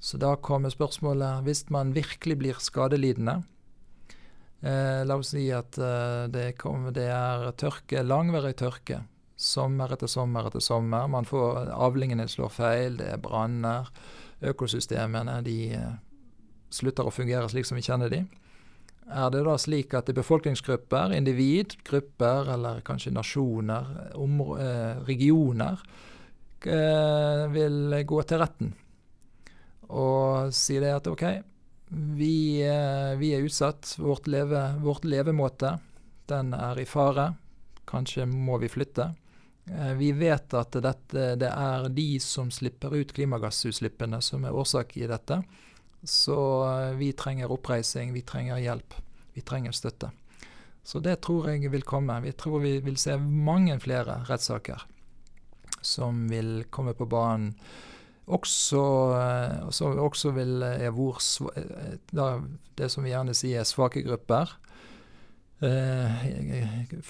Så 0.00 0.20
da 0.20 0.34
kommer 0.36 0.68
spørsmålet 0.68 1.44
Hvis 1.44 1.64
man 1.72 1.94
virkelig 1.96 2.38
blir 2.38 2.60
skadelidende, 2.60 3.42
Eh, 4.64 5.02
la 5.04 5.16
oss 5.20 5.34
si 5.34 5.44
at 5.52 5.76
eh, 5.76 6.24
det, 6.32 6.54
kom, 6.56 6.88
det, 6.96 7.10
er 7.12 7.50
tørke, 7.60 8.00
langvarig 8.04 8.54
tørke. 8.56 9.02
Sommer 9.36 9.92
etter 9.92 10.08
sommer 10.08 10.48
etter 10.48 10.62
sommer. 10.64 11.10
Man 11.10 11.28
får, 11.28 11.68
avlingene 11.74 12.24
slår 12.30 12.54
feil, 12.54 12.96
det 13.00 13.10
er 13.12 13.20
branner. 13.20 13.90
Økosystemene 14.44 15.40
de 15.44 15.58
eh, 15.76 15.92
slutter 16.72 17.04
å 17.04 17.12
fungere 17.12 17.50
slik 17.52 17.68
som 17.68 17.76
vi 17.76 17.84
kjenner 17.84 18.12
de. 18.12 18.22
Er 19.04 19.28
det 19.34 19.42
da 19.44 19.58
slik 19.60 19.92
at 19.92 20.08
er 20.08 20.16
befolkningsgrupper, 20.16 21.12
individ, 21.12 21.76
grupper 21.84 22.48
eller 22.54 22.80
kanskje 22.86 23.12
nasjoner, 23.12 23.90
eh, 24.16 25.02
regioner, 25.04 25.84
eh, 26.64 27.44
vil 27.52 28.00
gå 28.08 28.22
til 28.24 28.40
retten 28.40 28.72
og 29.94 30.52
si 30.54 30.78
det 30.80 30.92
at 30.94 31.08
OK, 31.10 31.24
vi, 31.88 32.62
eh, 32.62 33.16
vi 33.18 33.34
er 33.34 33.44
utsatt. 33.44 33.96
Vårt, 33.98 34.26
leve, 34.26 34.74
vårt, 34.80 35.04
levemåte 35.04 35.78
den 36.26 36.54
er 36.54 36.80
i 36.80 36.86
fare. 36.86 37.34
Kanskje 37.84 38.26
må 38.26 38.58
vi 38.58 38.68
flytte. 38.68 39.14
Eh, 39.66 39.92
vi 39.94 40.12
vet 40.12 40.54
at 40.54 40.72
dette, 40.72 41.36
det 41.40 41.50
er 41.50 41.88
de 41.88 42.08
som 42.20 42.50
slipper 42.50 42.94
ut 42.94 43.12
klimagassutslippene 43.12 44.20
som 44.22 44.44
er 44.44 44.56
årsak 44.56 44.96
i 44.96 45.06
dette. 45.08 45.42
Så 46.04 46.38
eh, 46.68 46.92
vi 47.00 47.12
trenger 47.12 47.52
oppreising, 47.52 48.12
vi 48.12 48.22
trenger 48.22 48.60
hjelp, 48.60 48.94
vi 49.34 49.40
trenger 49.40 49.72
støtte. 49.72 50.10
Så 50.84 51.00
det 51.00 51.22
tror 51.24 51.48
jeg 51.48 51.70
vil 51.72 51.84
komme. 51.84 52.20
Vi 52.20 52.32
tror 52.36 52.60
vi 52.60 52.78
vil 52.84 52.96
se 53.00 53.16
mange 53.16 53.78
flere 53.80 54.20
rettssaker 54.28 54.84
som 55.80 56.26
vil 56.28 56.66
komme 56.70 56.92
på 56.96 57.06
banen. 57.08 57.54
Også, 58.26 58.82
eh, 59.18 59.88
også 60.00 60.30
vil 60.36 60.62
er 60.62 60.90
hvor, 60.90 61.20
da, 62.12 62.40
Det 62.78 62.90
som 62.90 63.04
vi 63.04 63.12
gjerne 63.12 63.34
sier 63.34 63.60
er 63.60 63.68
svake 63.68 64.02
grupper. 64.02 64.58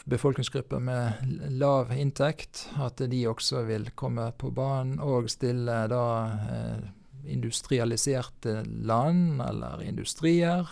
befolkningsgrupper 0.07 0.79
med 0.79 1.13
lav 1.51 1.91
inntekt. 1.93 2.69
At 2.79 2.99
de 2.99 3.27
også 3.27 3.65
vil 3.67 3.91
komme 3.97 4.33
på 4.39 4.51
banen 4.51 5.01
og 5.01 5.31
stille 5.31 5.89
da 5.91 6.05
industrialiserte 7.27 8.63
land 8.65 9.43
eller 9.43 9.83
industrier 9.83 10.69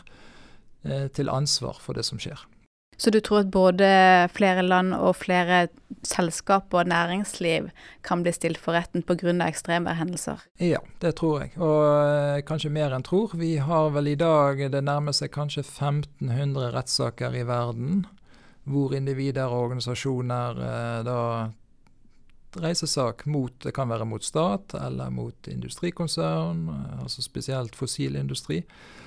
eh, 0.85 1.09
til 1.15 1.31
ansvar 1.33 1.81
for 1.81 1.97
det 1.97 2.05
som 2.07 2.21
skjer. 2.23 2.41
Så 2.97 3.11
du 3.11 3.21
tror 3.21 3.43
at 3.43 3.51
både 3.51 3.87
flere 4.35 4.63
land 4.63 4.95
og 4.95 5.17
flere 5.17 5.67
selskaper 6.07 6.83
og 6.83 6.91
næringsliv 6.91 7.71
kan 8.05 8.23
bli 8.23 8.33
stilt 8.35 8.61
for 8.61 8.77
retten 8.77 9.03
pga. 9.03 9.33
ekstremværhendelser? 9.47 10.45
Ja, 10.61 10.79
det 11.01 11.17
tror 11.17 11.41
jeg. 11.41 11.53
Og 11.59 11.83
eh, 11.89 12.43
kanskje 12.47 12.71
mer 12.71 12.93
enn 12.93 13.03
tror. 13.03 13.35
Vi 13.35 13.57
har 13.57 13.91
vel 13.91 14.13
i 14.13 14.15
dag, 14.15 14.71
det 14.73 14.85
nærmer 14.85 15.13
seg 15.13 15.33
kanskje 15.33 15.65
1500 15.65 16.73
rettssaker 16.77 17.35
i 17.35 17.47
verden. 17.49 18.07
Hvor 18.65 18.95
individer 18.95 19.51
og 19.51 19.65
organisasjoner 19.67 20.63
eh, 20.63 21.03
da 21.09 21.51
reiser 22.63 22.87
sak 22.87 23.25
mot 23.27 23.53
Det 23.65 23.73
kan 23.73 23.89
være 23.89 24.05
mot 24.05 24.23
stat 24.23 24.75
eller 24.77 25.11
mot 25.11 25.49
industrikonsern, 25.49 26.69
eh, 26.69 27.03
altså 27.03 27.23
spesielt 27.23 27.77
fossilindustri. 27.77 28.59
Eh, 28.59 29.03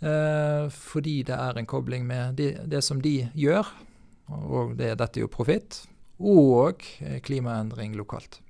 fordi 0.00 1.18
det 1.28 1.36
er 1.36 1.58
en 1.60 1.66
kobling 1.68 2.06
med 2.08 2.38
det, 2.38 2.54
det 2.72 2.80
som 2.80 3.02
de 3.04 3.28
gjør, 3.36 3.68
og 4.30 4.76
det, 4.78 4.94
dette 5.00 5.20
er 5.20 5.26
jo 5.26 5.32
profitt, 5.32 5.82
og 6.20 6.84
eh, 7.00 7.18
klimaendring 7.24 7.96
lokalt. 7.98 8.40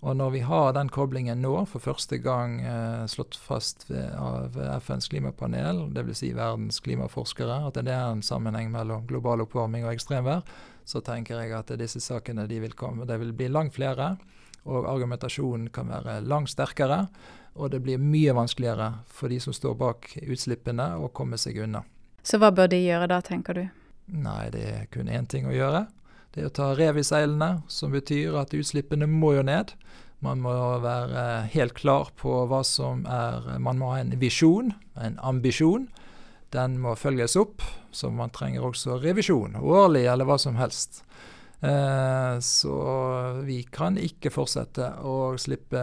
Og 0.00 0.16
når 0.16 0.30
vi 0.32 0.40
har 0.48 0.72
den 0.72 0.88
koblingen 0.88 1.42
nå, 1.44 1.52
for 1.68 1.84
første 1.84 2.16
gang 2.24 2.56
eh, 2.64 3.04
slått 3.10 3.36
fast 3.36 3.84
ved, 3.90 4.14
av 4.16 4.56
FNs 4.80 5.10
klimapanel, 5.12 5.84
dvs. 5.94 6.22
Si 6.22 6.32
verdens 6.36 6.80
klimaforskere, 6.84 7.60
at 7.68 7.76
det 7.84 7.92
er 7.92 8.08
en 8.08 8.24
sammenheng 8.24 8.72
mellom 8.72 9.04
global 9.10 9.44
oppvarming 9.44 9.84
og 9.84 9.92
ekstremvær, 9.92 10.42
så 10.88 11.02
tenker 11.04 11.42
jeg 11.42 11.52
at 11.54 11.74
disse 11.78 12.00
sakene 12.02 12.48
de 12.50 12.62
vil 12.64 12.74
komme. 12.74 13.06
Det 13.06 13.20
vil 13.20 13.34
bli 13.36 13.50
langt 13.52 13.76
flere, 13.76 14.14
og 14.64 14.88
argumentasjonen 14.88 15.68
kan 15.72 15.92
være 15.92 16.20
langt 16.24 16.52
sterkere. 16.52 17.04
Og 17.58 17.72
det 17.72 17.82
blir 17.84 18.02
mye 18.02 18.34
vanskeligere 18.36 18.92
for 19.10 19.32
de 19.32 19.40
som 19.42 19.54
står 19.56 19.74
bak 19.78 20.12
utslippene, 20.22 20.92
å 20.98 21.10
komme 21.12 21.38
seg 21.40 21.58
unna. 21.64 21.82
Så 22.22 22.38
hva 22.38 22.52
bør 22.54 22.70
de 22.70 22.82
gjøre 22.82 23.08
da, 23.10 23.20
tenker 23.24 23.56
du? 23.56 23.64
Nei, 24.10 24.50
det 24.54 24.66
er 24.66 24.86
kun 24.92 25.10
én 25.10 25.26
ting 25.30 25.48
å 25.48 25.54
gjøre. 25.54 25.86
Det 26.30 26.44
er 26.44 26.50
å 26.50 26.54
ta 26.54 26.70
rev 26.78 27.00
i 27.00 27.06
seilene, 27.06 27.62
som 27.70 27.94
betyr 27.94 28.36
at 28.38 28.54
utslippene 28.54 29.08
må 29.10 29.34
jo 29.38 29.44
ned. 29.46 29.74
Man 30.22 30.42
må 30.44 30.52
være 30.84 31.46
helt 31.54 31.74
klar 31.78 32.12
på 32.20 32.42
hva 32.50 32.60
som 32.66 33.06
er 33.08 33.56
Man 33.58 33.80
må 33.80 33.94
ha 33.94 34.02
en 34.02 34.12
visjon, 34.20 34.74
en 35.00 35.16
ambisjon. 35.24 35.88
Den 36.52 36.76
må 36.82 36.96
følges 36.98 37.38
opp, 37.40 37.62
så 37.90 38.10
man 38.12 38.32
trenger 38.34 38.66
også 38.66 38.98
revisjon, 39.00 39.56
årlig 39.56 40.04
eller 40.10 40.28
hva 40.28 40.36
som 40.38 40.58
helst. 40.58 41.02
Eh, 41.60 42.38
så 42.42 42.76
vi 43.46 43.62
kan 43.70 43.98
ikke 44.00 44.32
fortsette 44.34 44.92
å 45.06 45.36
slippe 45.38 45.82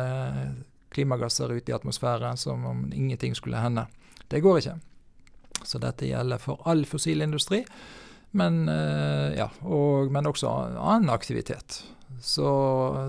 klimagasser 0.98 1.54
ut 1.54 1.70
i 1.70 1.75
atmosfæren 1.75 2.38
som 2.38 2.66
om 2.66 2.86
ingenting 2.89 3.38
skulle 3.38 3.62
hende. 3.62 3.86
Det 4.27 4.42
går 4.42 4.60
ikke. 4.60 4.77
Så 5.63 5.80
dette 5.82 6.10
gjelder 6.10 6.42
for 6.42 6.62
all 6.70 6.86
fossilindustri, 6.86 7.63
men, 8.38 8.68
eh, 8.70 9.38
ja, 9.38 9.48
og, 9.63 10.12
men 10.12 10.27
også 10.30 10.50
annen 10.50 11.10
aktivitet. 11.10 11.82
Så, 12.22 12.50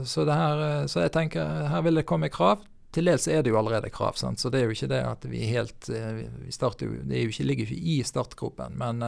så, 0.07 0.25
her, 0.28 0.87
så, 0.87 1.02
jeg 1.04 1.14
tenker 1.14 1.68
her 1.73 1.85
vil 1.87 2.00
det 2.00 2.09
komme 2.09 2.30
krav. 2.33 2.64
Til 2.95 3.11
dels 3.11 3.26
er 3.28 3.42
det 3.45 3.52
jo 3.52 3.59
allerede 3.61 3.90
krav, 3.92 4.16
sant? 4.16 4.40
så 4.40 4.49
det 4.49 4.62
er 4.62 4.68
jo 4.68 4.76
ikke 4.76 4.88
det 4.90 5.02
at 5.04 5.26
vi 5.28 5.42
helt 5.50 5.90
eh, 5.92 6.23
vi 6.47 6.52
starter 6.54 6.88
jo, 6.88 7.02
Det 7.04 7.25
jo 7.26 7.33
ikke, 7.35 7.49
ligger 7.50 7.68
ikke 7.68 7.90
i 7.95 7.99
startgropen, 8.07 8.78
men 8.80 9.04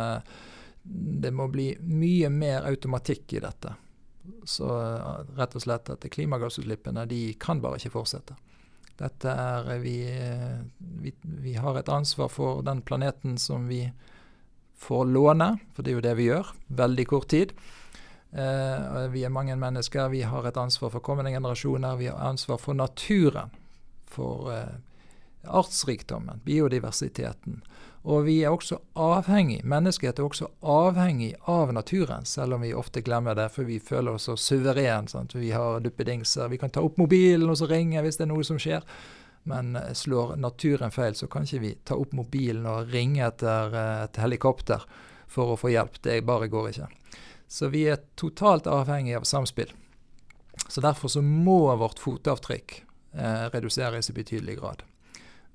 det 0.82 1.32
må 1.36 1.46
bli 1.52 1.72
mye 1.80 2.28
mer 2.32 2.68
automatikk 2.68 3.36
i 3.36 3.42
dette. 3.44 3.72
Så 4.48 4.68
rett 5.36 5.56
og 5.56 5.64
slett 5.64 5.90
at 5.92 6.04
klimagassutslippene 6.12 7.06
de 7.08 7.22
kan 7.40 7.60
bare 7.60 7.80
ikke 7.80 7.94
fortsette. 7.96 8.36
Dette 8.98 9.32
er 9.32 9.68
vi, 9.80 9.96
vi, 10.78 11.12
vi 11.22 11.54
har 11.54 11.78
et 11.78 11.88
ansvar 11.88 12.28
for 12.32 12.64
den 12.66 12.82
planeten 12.82 13.38
som 13.38 13.68
vi 13.70 13.84
får 14.80 15.04
låne, 15.12 15.58
for 15.74 15.84
det 15.84 15.92
er 15.92 15.98
jo 15.98 16.04
det 16.04 16.16
vi 16.18 16.26
gjør, 16.30 16.50
veldig 16.80 17.06
kort 17.08 17.28
tid. 17.32 17.54
Eh, 18.32 19.08
vi 19.12 19.24
er 19.24 19.32
mange 19.34 19.56
mennesker. 19.56 20.08
Vi 20.08 20.22
har 20.22 20.46
et 20.46 20.56
ansvar 20.56 20.92
for 20.94 21.04
kommende 21.04 21.32
generasjoner. 21.34 21.96
Vi 21.96 22.06
har 22.06 22.20
ansvar 22.28 22.58
for 22.58 22.74
naturen. 22.74 23.50
For 24.10 24.52
eh, 24.54 24.78
artsrikdommen, 25.44 26.40
biodiversiteten. 26.44 27.62
Og 28.02 28.24
vi 28.24 28.38
er 28.40 28.54
også 28.54 28.78
avhengig, 28.96 29.58
mennesket 29.68 30.18
er 30.18 30.24
også 30.24 30.48
avhengig 30.64 31.34
av 31.52 31.72
naturen, 31.76 32.24
selv 32.24 32.56
om 32.56 32.62
vi 32.64 32.72
ofte 32.72 33.02
glemmer 33.04 33.36
det, 33.36 33.50
for 33.52 33.68
vi 33.68 33.76
føler 33.76 34.16
oss 34.16 34.28
så 34.30 34.38
suveren. 34.40 35.08
Sant? 35.08 35.34
Vi 35.36 35.50
har 35.52 35.82
duppedingser. 35.84 36.48
Vi 36.48 36.58
kan 36.58 36.72
ta 36.72 36.80
opp 36.80 36.96
mobilen 36.96 37.50
og 37.50 37.58
så 37.60 37.68
ringe 37.68 38.00
hvis 38.00 38.16
det 38.16 38.24
er 38.24 38.32
noe 38.32 38.46
som 38.46 38.60
skjer. 38.60 38.86
Men 39.48 39.76
eh, 39.76 39.92
slår 39.96 40.36
naturen 40.40 40.92
feil, 40.92 41.14
så 41.14 41.28
kan 41.28 41.44
ikke 41.44 41.60
vi 41.60 41.74
ta 41.84 41.96
opp 42.00 42.16
mobilen 42.16 42.66
og 42.68 42.92
ringe 42.92 43.24
etter 43.26 43.76
eh, 43.76 44.02
et 44.06 44.20
helikopter 44.20 44.84
for 45.28 45.52
å 45.52 45.60
få 45.60 45.72
hjelp. 45.72 46.00
Det 46.04 46.22
bare 46.24 46.48
går 46.52 46.72
ikke. 46.72 46.88
Så 47.50 47.68
vi 47.68 47.84
er 47.90 48.00
totalt 48.20 48.68
avhengig 48.70 49.18
av 49.18 49.28
samspill. 49.28 49.72
Så 50.68 50.80
derfor 50.80 51.12
så 51.12 51.20
må 51.24 51.74
vårt 51.76 52.00
fotavtrykk 52.00 52.76
eh, 53.12 53.48
reduseres 53.52 54.10
i 54.10 54.16
betydelig 54.16 54.60
grad. 54.60 54.84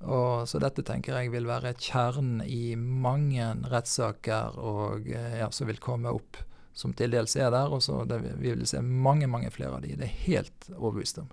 Og, 0.04 0.44
så 0.48 0.60
dette 0.60 0.84
tenker 0.86 1.16
jeg 1.16 1.32
vil 1.32 1.48
være 1.48 1.74
kjernen 1.80 2.42
i 2.44 2.76
mange 2.76 3.48
rettssaker 3.70 4.58
eh, 5.00 5.38
ja, 5.40 5.48
som 5.50 5.70
vil 5.70 5.80
komme 5.82 6.12
opp, 6.12 6.42
som 6.76 6.92
til 6.96 7.14
dels 7.16 7.36
er 7.40 7.50
der. 7.54 7.72
Og 7.72 7.82
så 7.86 8.04
det, 8.08 8.20
vi 8.36 8.52
vil 8.52 8.66
se 8.68 8.82
mange, 8.84 9.28
mange 9.30 9.50
flere 9.54 9.78
av 9.78 9.86
de. 9.86 9.96
Det 9.96 10.08
er 10.08 10.22
helt 10.26 10.70
overbevist 10.76 11.24
om. 11.24 11.32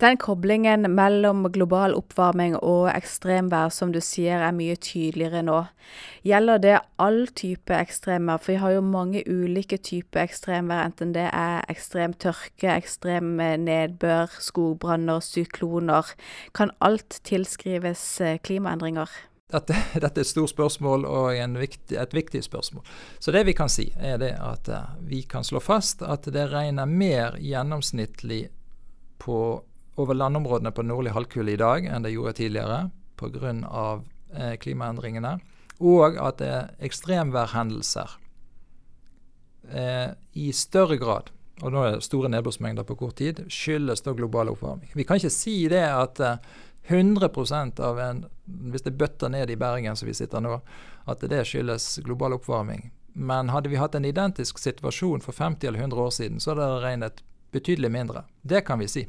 Den 0.00 0.16
koblingen 0.16 0.86
mellom 0.96 1.42
global 1.52 1.92
oppvarming 1.92 2.54
og 2.56 2.86
ekstremvær 2.88 3.68
som 3.68 3.90
du 3.92 3.98
sier 4.00 4.40
er 4.40 4.54
mye 4.56 4.78
tydeligere 4.80 5.42
nå. 5.44 5.58
Gjelder 6.24 6.62
det 6.62 6.76
all 7.04 7.26
type 7.36 7.76
ekstremvær? 7.76 8.40
For 8.40 8.54
vi 8.54 8.62
har 8.62 8.72
jo 8.78 8.86
mange 8.86 9.20
ulike 9.28 9.76
typer 9.76 10.24
ekstremvær, 10.24 10.86
enten 10.88 11.12
det 11.12 11.26
er 11.28 11.68
ekstrem 11.68 12.16
tørke, 12.16 12.72
ekstrem 12.72 13.36
nedbør, 13.60 14.32
skogbranner, 14.40 15.20
sykloner. 15.20 16.14
Kan 16.56 16.72
alt 16.80 17.20
tilskrives 17.28 18.04
eh, 18.24 18.38
klimaendringer? 18.40 19.12
Dette, 19.52 19.76
dette, 20.00 20.16
er 20.16 20.24
et 20.24 20.32
stort 20.32 20.54
spørsmål 20.56 21.04
og 21.04 21.60
viktig, 21.60 22.00
et 22.00 22.16
viktig 22.16 22.40
spørsmål. 22.48 22.88
Så 23.20 23.36
det 23.36 23.44
vi 23.44 23.52
kan 23.52 23.68
si, 23.68 23.90
er 24.00 24.24
at 24.32 24.72
uh, 24.72 24.96
vi 25.04 25.26
kan 25.28 25.44
slå 25.44 25.60
fast 25.60 26.00
at 26.00 26.24
det 26.32 26.48
regner 26.54 26.88
mer 26.88 27.36
gjennomsnittlig 27.36 28.46
på 29.20 29.60
over 30.00 30.16
landområdene 30.16 30.72
på 30.74 30.84
nordlig 30.86 31.12
halvkule 31.16 31.54
i 31.54 31.60
dag 31.60 31.86
enn 31.86 32.06
det 32.06 32.14
gjorde 32.14 32.38
tidligere 32.40 32.88
pga. 33.20 33.52
Eh, 34.30 34.56
klimaendringene. 34.62 35.38
Og 35.80 36.18
at 36.22 36.38
det 36.38 36.48
er 36.54 36.68
ekstremværhendelser 36.86 38.12
eh, 39.74 40.12
i 40.38 40.50
større 40.54 40.98
grad, 41.00 41.32
og 41.64 41.72
nå 41.74 41.82
er 41.82 41.96
det 41.96 42.06
store 42.06 42.30
nedbørsmengder 42.30 42.86
på 42.86 42.94
kort 43.00 43.16
tid, 43.18 43.40
skyldes 43.50 44.04
da 44.06 44.14
global 44.14 44.52
oppvarming. 44.52 44.92
Vi 44.94 45.06
kan 45.08 45.18
ikke 45.18 45.32
si 45.34 45.56
det 45.72 45.82
at 45.82 46.22
eh, 46.22 46.38
100% 46.90 47.82
av 47.82 47.98
en 48.02 48.22
hvis 48.70 48.86
det 48.86 48.94
bøtter 48.98 49.30
ned 49.30 49.50
i 49.50 49.58
Bergen 49.58 49.98
som 49.98 50.08
vi 50.08 50.14
sitter 50.14 50.42
nå, 50.42 50.60
at 51.10 51.26
det 51.26 51.42
skyldes 51.48 52.00
global 52.06 52.38
oppvarming. 52.38 52.90
Men 53.18 53.50
hadde 53.50 53.70
vi 53.72 53.80
hatt 53.80 53.96
en 53.98 54.06
identisk 54.06 54.58
situasjon 54.62 55.22
for 55.24 55.34
50 55.34 55.66
eller 55.68 55.80
100 55.80 56.06
år 56.06 56.14
siden, 56.14 56.40
så 56.40 56.52
hadde 56.52 56.66
det 56.70 56.84
regnet 56.84 57.22
betydelig 57.50 57.90
mindre. 57.90 58.24
Det 58.42 58.62
kan 58.66 58.78
vi 58.78 58.88
si. 58.88 59.08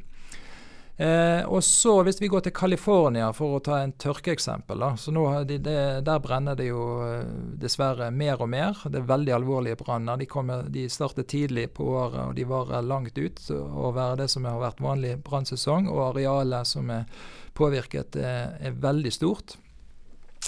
Eh, 0.96 1.44
og 1.48 1.64
så 1.64 2.02
Hvis 2.02 2.20
vi 2.20 2.28
går 2.28 2.40
til 2.44 2.52
California, 2.52 3.30
for 3.32 3.56
å 3.56 3.62
ta 3.64 3.78
en 3.80 3.94
tørkeeksempel. 3.96 4.78
Da, 4.78 5.44
de, 5.48 5.58
de, 5.58 5.76
Der 6.04 6.20
brenner 6.20 6.56
det 6.58 6.68
jo 6.68 6.84
eh, 7.06 7.24
dessverre 7.58 8.10
mer 8.10 8.42
og 8.42 8.50
mer. 8.52 8.76
Det 8.84 9.00
er 9.00 9.08
veldig 9.08 9.34
alvorlige 9.38 9.80
branner. 9.80 10.20
De, 10.20 10.28
de 10.68 10.88
starter 10.92 11.24
tidlig 11.24 11.70
på 11.78 11.88
året 11.96 12.20
og 12.28 12.36
de 12.36 12.44
varer 12.44 12.84
langt 12.84 13.18
ut 13.18 13.40
over 13.50 14.16
det 14.20 14.28
som 14.28 14.44
har 14.44 14.60
vært 14.60 14.84
vanlig 14.84 15.16
brannsesong. 15.24 15.88
Og 15.88 16.10
arealet 16.10 16.68
som 16.68 16.90
er 16.92 17.08
påvirket, 17.56 18.16
er, 18.16 18.56
er 18.60 18.76
veldig 18.80 19.12
stort. 19.12 19.56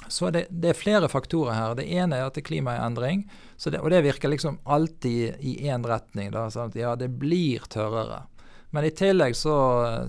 Så 0.09 0.29
det, 0.31 0.47
det, 0.51 0.75
er 0.75 0.77
flere 0.77 1.09
faktorer 1.09 1.55
her. 1.57 1.75
Det 1.79 1.87
ene 1.89 2.19
er 2.19 2.29
at 2.29 2.37
det 2.37 2.43
er 2.45 2.49
klimaendring. 2.51 3.25
Det, 3.65 3.81
og 3.81 3.89
det 3.93 4.03
virker 4.05 4.29
liksom 4.29 4.59
alltid 4.65 5.41
i 5.41 5.57
én 5.71 5.87
retning. 5.87 6.33
Da, 6.35 6.49
ja, 6.77 6.95
det 7.01 7.09
blir 7.17 7.65
tørrere. 7.73 8.27
Men 8.75 8.85
i 8.88 8.90
tillegg 8.90 9.37
så 9.38 9.57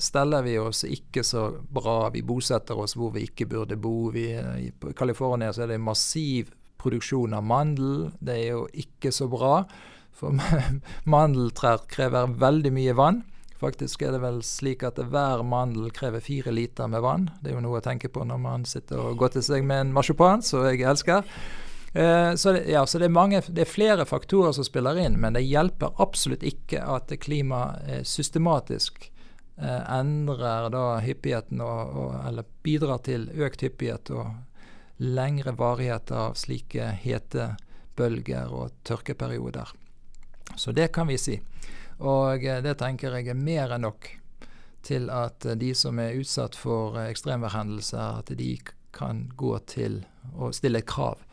steller 0.01 0.41
vi 0.41 0.55
oss 0.57 0.81
ikke 0.89 1.21
så 1.23 1.51
bra. 1.69 2.09
Vi 2.09 2.23
bosetter 2.25 2.79
oss 2.81 2.95
hvor 2.97 3.11
vi 3.13 3.27
ikke 3.27 3.45
burde 3.51 3.77
bo. 3.77 4.09
Vi, 4.09 4.31
I 4.33 4.71
California 4.97 5.51
så 5.53 5.65
er 5.65 5.75
det 5.75 5.83
massiv 5.85 6.49
produksjon 6.81 7.35
av 7.37 7.45
mandel. 7.45 8.09
Det 8.17 8.39
er 8.39 8.47
jo 8.55 8.63
ikke 8.73 9.11
så 9.13 9.29
bra, 9.29 9.59
for 10.17 10.33
mandeltrær 11.15 11.85
krever 11.91 12.33
veldig 12.41 12.73
mye 12.73 12.97
vann. 12.97 13.21
Faktisk 13.61 14.01
er 14.01 14.15
det 14.15 14.23
vel 14.23 14.41
slik 14.43 14.81
at 14.83 14.97
hver 14.97 15.45
mandel 15.45 15.93
krever 15.93 16.23
fire 16.25 16.51
liter 16.53 16.89
med 16.89 17.05
vann. 17.05 17.29
Det 17.41 17.51
er 17.51 17.59
jo 17.59 17.63
noe 17.67 17.79
å 17.79 17.85
tenke 17.85 18.09
på 18.09 18.25
når 18.25 18.41
man 18.41 18.65
sitter 18.65 18.99
og 18.99 19.21
godter 19.21 19.45
seg 19.45 19.61
med 19.61 19.85
en 19.85 19.93
marsipan, 19.95 20.41
som 20.41 20.65
jeg 20.65 20.81
elsker. 20.81 21.21
Eh, 21.95 22.35
så, 22.35 22.51
det, 22.51 22.63
ja, 22.71 22.85
så 22.85 22.99
det, 22.99 23.05
er 23.05 23.09
mange, 23.09 23.41
det, 23.47 23.61
er 23.61 23.71
flere 23.71 24.05
faktorer 24.05 24.51
som 24.51 24.65
spiller 24.67 24.97
inn, 24.99 25.15
men 25.19 25.35
det 25.37 25.45
hjelper 25.47 25.95
absolutt 26.03 26.41
ikke 26.43 26.81
at 26.83 27.13
klimaet 27.23 27.85
eh, 27.87 28.01
systematisk 28.03 29.05
eh, 29.55 29.83
endrer 29.95 30.67
da 30.73 30.97
hyppigheten 31.05 31.61
og, 31.63 31.93
og, 31.95 32.09
eller 32.27 32.49
bidrar 32.67 32.99
til 33.07 33.29
økt 33.39 33.63
hyppighet 33.63 34.11
og 34.11 34.33
lengre 34.99 35.53
varighet 35.55 36.11
av 36.11 36.35
slike 36.35 36.89
hetebølger 36.99 38.51
og 38.51 38.75
tørkeperioder. 38.83 39.71
Så 40.59 40.75
det 40.75 40.89
kan 40.91 41.07
vi 41.07 41.15
si. 41.19 41.37
Og 42.03 42.43
det 42.43 42.73
tenker 42.79 43.15
jeg 43.15 43.31
er 43.31 43.39
mer 43.39 43.71
enn 43.71 43.87
nok 43.87 44.09
til 44.83 45.07
at 45.15 45.47
de 45.59 45.71
som 45.75 45.99
er 46.03 46.19
utsatt 46.19 46.59
for 46.59 46.99
ekstremværhendelser, 47.05 48.19
at 48.19 48.35
de 48.35 48.51
kan 48.95 49.29
gå 49.39 49.55
til 49.71 50.01
å 50.35 50.51
stille 50.55 50.83
krav 50.83 51.23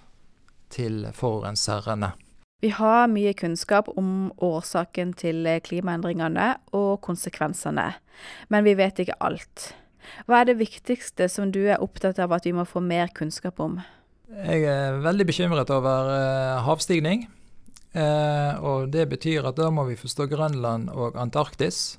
til 0.72 1.06
forurenserne. 1.16 2.14
Vi 2.62 2.70
har 2.70 3.10
mye 3.10 3.32
kunnskap 3.34 3.88
om 3.98 4.30
årsaken 4.38 5.16
til 5.18 5.48
klimaendringene 5.66 6.52
og 6.78 7.00
konsekvensene, 7.02 7.88
men 8.48 8.66
vi 8.66 8.76
vet 8.78 9.02
ikke 9.02 9.18
alt. 9.18 9.72
Hva 10.26 10.42
er 10.42 10.50
det 10.50 10.60
viktigste 10.60 11.28
som 11.30 11.50
du 11.54 11.64
er 11.64 11.82
opptatt 11.82 12.20
av 12.22 12.34
at 12.34 12.46
vi 12.46 12.54
må 12.54 12.64
få 12.68 12.82
mer 12.84 13.10
kunnskap 13.14 13.60
om? 13.62 13.80
Jeg 14.32 14.64
er 14.64 15.00
veldig 15.04 15.26
bekymret 15.28 15.70
over 15.74 16.08
uh, 16.08 16.62
havstigning. 16.66 17.26
Uh, 17.92 18.56
og 18.64 18.92
det 18.92 19.04
betyr 19.10 19.44
at 19.50 19.58
da 19.58 19.68
må 19.74 19.84
vi 19.90 19.98
forstå 20.00 20.26
Grønland 20.30 20.88
og 20.94 21.18
Antarktis. 21.20 21.98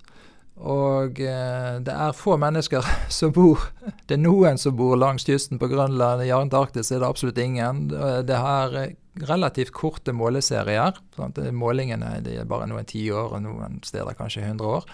Og 0.62 1.19
eh, 1.19 1.79
det 1.81 1.93
er 1.93 2.17
få 2.17 2.38
mennesker 2.38 2.86
som 3.17 3.33
bor 3.33 3.63
Det 4.05 4.15
er 4.15 4.22
noen 4.22 4.60
som 4.62 4.75
bor 4.77 4.93
langs 5.00 5.25
kysten 5.25 5.62
på 5.62 5.69
Grønland. 5.72 6.24
I 6.24 6.33
Antarktis 6.36 6.91
er 6.91 7.01
det 7.01 7.10
absolutt 7.10 7.41
ingen. 7.41 7.88
Det 7.89 8.38
er 8.38 8.93
relativt 9.29 9.73
korte 9.73 10.13
måleserier. 10.13 10.97
Sant? 11.15 11.41
Målingene 11.54 12.17
er 12.21 12.49
bare 12.49 12.69
noen 12.69 12.88
tiår, 12.89 13.36
og 13.38 13.45
noen 13.45 13.82
steder 13.86 14.17
kanskje 14.17 14.45
100 14.45 14.77
år. 14.77 14.89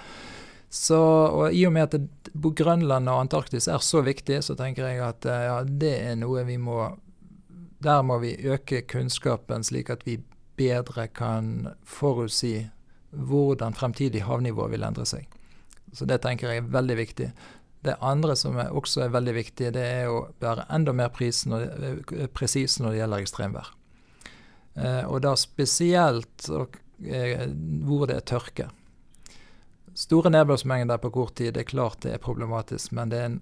Så, 0.70 1.00
og 1.34 1.54
I 1.54 1.66
og 1.66 1.74
med 1.74 1.96
at 1.96 2.30
Grønland 2.34 3.10
og 3.10 3.24
Antarktis 3.24 3.68
er 3.68 3.82
så 3.82 4.04
viktig, 4.06 4.44
så 4.46 4.56
tenker 4.58 4.86
jeg 4.86 5.02
at 5.02 5.26
eh, 5.26 5.46
ja, 5.48 5.62
det 5.66 5.96
er 6.12 6.20
noe 6.22 6.46
vi 6.46 6.60
må 6.62 6.96
Der 7.80 8.02
må 8.04 8.18
vi 8.20 8.36
øke 8.44 8.82
kunnskapen, 8.82 9.64
slik 9.64 9.90
at 9.90 10.04
vi 10.06 10.18
bedre 10.60 11.08
kan 11.08 11.70
forutsi 11.88 12.68
hvordan 13.12 13.74
fremtidig 13.74 14.26
havnivå 14.28 14.68
vil 14.68 14.84
endre 14.84 15.06
seg. 15.08 15.24
Så 15.94 16.06
det 16.06 16.22
tenker 16.24 16.52
jeg 16.52 16.64
er 16.64 16.72
veldig 16.74 16.98
viktig. 17.00 17.30
Det 17.82 17.96
andre 18.04 18.36
som 18.36 18.58
er 18.60 18.74
også 18.76 19.06
er 19.06 19.14
veldig 19.14 19.36
viktig, 19.38 19.72
det 19.76 19.84
er 19.84 20.12
å 20.12 20.26
være 20.44 20.68
enda 20.76 20.94
mer 20.94 21.14
eh, 21.24 22.28
presis 22.36 22.80
når 22.80 22.92
det 22.92 23.00
gjelder 23.00 23.24
ekstremvær. 23.24 23.70
Eh, 24.76 25.04
og 25.08 25.22
da 25.24 25.36
spesielt 25.40 26.50
eh, 26.50 27.46
hvor 27.88 28.10
det 28.10 28.20
er 28.20 28.28
tørke. 28.28 28.68
Store 29.96 30.32
nedbørsmengder 30.32 31.00
på 31.00 31.12
kort 31.12 31.38
tid, 31.40 31.54
det 31.56 31.66
er 31.66 31.72
klart 31.72 32.04
det 32.04 32.14
er 32.16 32.24
problematisk, 32.24 32.92
men 32.96 33.12
det 33.12 33.24
er 33.24 33.40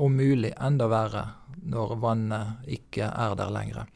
om 0.00 0.14
mulig 0.16 0.52
enda 0.56 0.86
verre 0.90 1.26
når 1.60 1.96
vannet 2.00 2.70
ikke 2.78 3.10
er 3.10 3.34
der 3.38 3.50
lenger. 3.52 3.90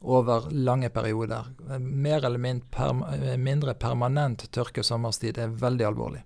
Over 0.00 0.46
lange 0.50 0.88
perioder. 0.88 1.50
Mer 1.78 2.24
eller 2.24 2.40
mindre 3.36 3.74
permanent 3.74 4.46
tørke 4.54 4.82
sommerstid 4.86 5.38
er 5.38 5.52
veldig 5.52 5.86
alvorlig. 5.90 6.22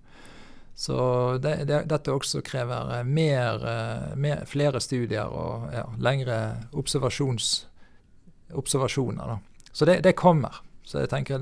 Så 0.75 1.37
det, 1.37 1.65
det, 1.65 1.83
dette 1.87 2.11
også 2.11 2.41
krever 2.43 2.97
eh, 2.97 3.03
mer, 3.07 3.63
eh, 3.63 4.15
mer, 4.19 4.43
flere 4.45 4.81
studier 4.83 5.31
og 5.31 5.71
ja, 5.71 5.85
lengre 6.03 6.67
observasjoner. 6.75 9.31
Da. 9.31 9.37
Så 9.71 9.87
det, 9.87 10.01
det, 10.03 10.19
kommer. 10.19 10.59
Så 10.83 10.99
jeg 11.05 11.09
tenker 11.13 11.39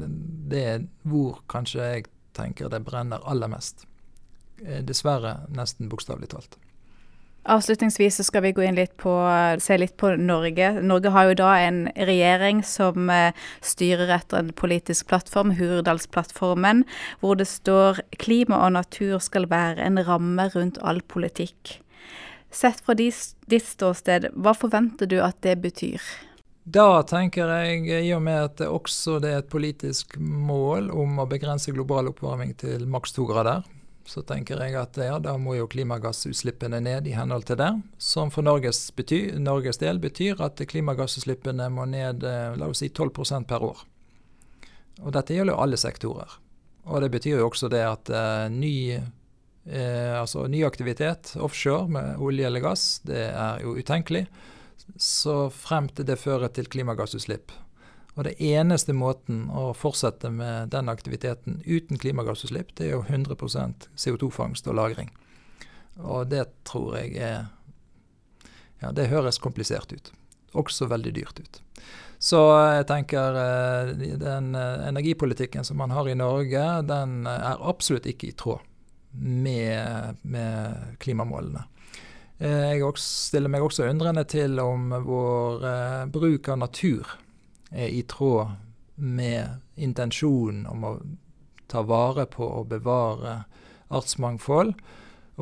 det 0.49 0.61
er 0.61 0.85
hvor 1.09 1.41
kanskje 1.49 1.81
jeg 1.81 2.05
tenker 2.37 2.69
det 2.69 2.85
brenner 2.85 3.25
aller 3.29 3.49
mest. 3.49 3.87
Eh, 4.61 4.85
dessverre 4.85 5.49
nesten 5.49 5.89
bokstavelig 5.89 6.29
talt. 6.35 6.57
Avslutningsvis 7.43 8.15
så 8.15 8.23
skal 8.23 8.45
vi 8.45 8.53
gå 8.55 8.63
inn 8.63 8.77
litt 8.77 8.93
på, 8.97 9.11
se 9.59 9.75
litt 9.77 9.97
på 9.99 10.13
Norge. 10.15 10.69
Norge 10.79 11.11
har 11.11 11.27
jo 11.27 11.37
da 11.41 11.49
en 11.59 11.81
regjering 11.91 12.61
som 12.63 13.09
eh, 13.11 13.35
styrer 13.59 14.13
etter 14.15 14.39
en 14.39 14.53
politisk 14.55 15.09
plattform, 15.11 15.51
Hurdalsplattformen, 15.59 16.85
hvor 17.19 17.35
det 17.35 17.49
står 17.51 17.99
'klima 18.15 18.61
og 18.63 18.77
natur 18.79 19.19
skal 19.19 19.49
være 19.51 19.83
en 19.83 19.99
ramme 19.99 20.47
rundt 20.55 20.79
all 20.81 21.01
politikk'. 21.01 21.79
Sett 22.53 22.79
fra 22.85 22.95
ditt 22.95 23.65
ståsted, 23.67 24.29
hva 24.37 24.53
forventer 24.55 25.09
du 25.09 25.19
at 25.19 25.41
det 25.41 25.57
betyr? 25.59 25.99
Da 26.63 27.03
tenker 27.03 27.49
jeg, 27.49 27.87
i 28.07 28.13
og 28.15 28.21
med 28.23 28.39
at 28.39 28.59
det 28.61 28.69
også 28.71 29.17
er 29.19 29.41
et 29.41 29.49
politisk 29.51 30.15
mål 30.17 30.93
om 30.95 31.19
å 31.19 31.27
begrense 31.27 31.73
global 31.75 32.07
oppvarming 32.13 32.53
til 32.55 32.85
maks 32.87 33.11
to 33.17 33.25
grader, 33.27 33.65
så 34.05 34.21
tenker 34.27 34.59
jeg 34.59 34.75
at 34.75 34.97
ja, 34.99 35.15
da 35.21 35.35
må 35.39 35.55
jo 35.55 35.67
klimagassutslippene 35.71 36.81
ned 36.83 37.07
i 37.07 37.15
henhold 37.15 37.47
til 37.47 37.59
det. 37.61 37.71
Som 38.01 38.31
for 38.33 38.45
Norges, 38.45 38.85
betyr, 38.95 39.37
Norges 39.39 39.79
del 39.79 40.01
betyr 40.03 40.41
at 40.43 40.59
klimagassutslippene 40.59 41.69
må 41.71 41.87
ned 41.89 42.25
eh, 42.27 42.53
la 42.59 42.69
oss 42.71 42.83
si 42.83 42.91
12% 42.91 43.47
per 43.49 43.63
år. 43.63 43.83
Og 45.01 45.13
dette 45.15 45.35
gjelder 45.35 45.55
jo 45.55 45.63
alle 45.63 45.79
sektorer. 45.79 46.39
Og 46.83 47.03
det 47.03 47.13
betyr 47.13 47.39
jo 47.39 47.47
også 47.47 47.69
det 47.71 47.83
at 47.87 48.11
uh, 48.11 48.51
ny, 48.51 48.99
uh, 48.99 50.19
altså 50.19 50.45
ny 50.51 50.65
aktivitet 50.67 51.33
offshore 51.39 51.87
med 51.95 52.19
olje 52.21 52.49
eller 52.49 52.63
gass, 52.63 52.87
det 53.07 53.29
er 53.31 53.63
jo 53.63 53.77
utenkelig. 53.79 54.25
Så 54.99 55.47
frem 55.55 55.87
til 55.95 56.07
det 56.09 56.19
fører 56.19 56.51
til 56.51 56.67
klimagassutslipp. 56.67 57.55
Og 58.13 58.27
det 58.27 58.35
eneste 58.45 58.93
måten 58.93 59.47
å 59.49 59.71
fortsette 59.73 60.29
med 60.29 60.69
den 60.73 60.89
aktiviteten 60.91 61.61
uten 61.65 61.97
klimagassutslipp, 61.97 62.75
det 62.77 62.87
er 62.87 62.95
jo 62.97 63.05
100% 63.07 63.87
CO2-fangst 63.97 64.67
og 64.69 64.77
-lagring. 64.77 65.09
Og 65.97 66.27
det 66.29 66.45
tror 66.63 66.97
jeg 66.97 67.17
er 67.17 67.45
Ja, 68.83 68.91
det 68.91 69.07
høres 69.07 69.39
komplisert 69.39 69.93
ut. 69.93 70.11
Også 70.51 70.85
veldig 70.85 71.13
dyrt 71.15 71.39
ut. 71.39 71.61
Så 72.19 72.39
jeg 72.75 72.85
tenker 72.87 73.37
eh, 73.39 74.15
den 74.19 74.55
eh, 74.55 74.87
energipolitikken 74.89 75.63
som 75.63 75.77
man 75.77 75.91
har 75.91 76.07
i 76.07 76.15
Norge, 76.15 76.81
den 76.87 77.25
er 77.27 77.63
absolutt 77.63 78.05
ikke 78.05 78.27
i 78.27 78.35
tråd 78.35 78.59
med, 79.11 80.19
med 80.21 80.99
klimamålene. 80.99 81.63
Eh, 82.39 82.75
jeg 82.75 82.93
stiller 82.99 83.49
meg 83.49 83.63
også 83.63 83.87
undrende 83.87 84.23
til 84.27 84.59
om 84.59 84.91
vår 85.07 85.63
bruk 86.11 86.49
av 86.49 86.59
natur 86.65 87.07
er 87.73 87.89
i 87.89 88.03
tråd 88.07 88.53
med 88.95 89.61
intensjonen 89.75 90.67
om 90.69 90.85
å 90.85 90.93
ta 91.67 91.81
vare 91.87 92.27
på 92.29 92.45
og 92.45 92.69
bevare 92.69 93.41
artsmangfold 93.93 94.75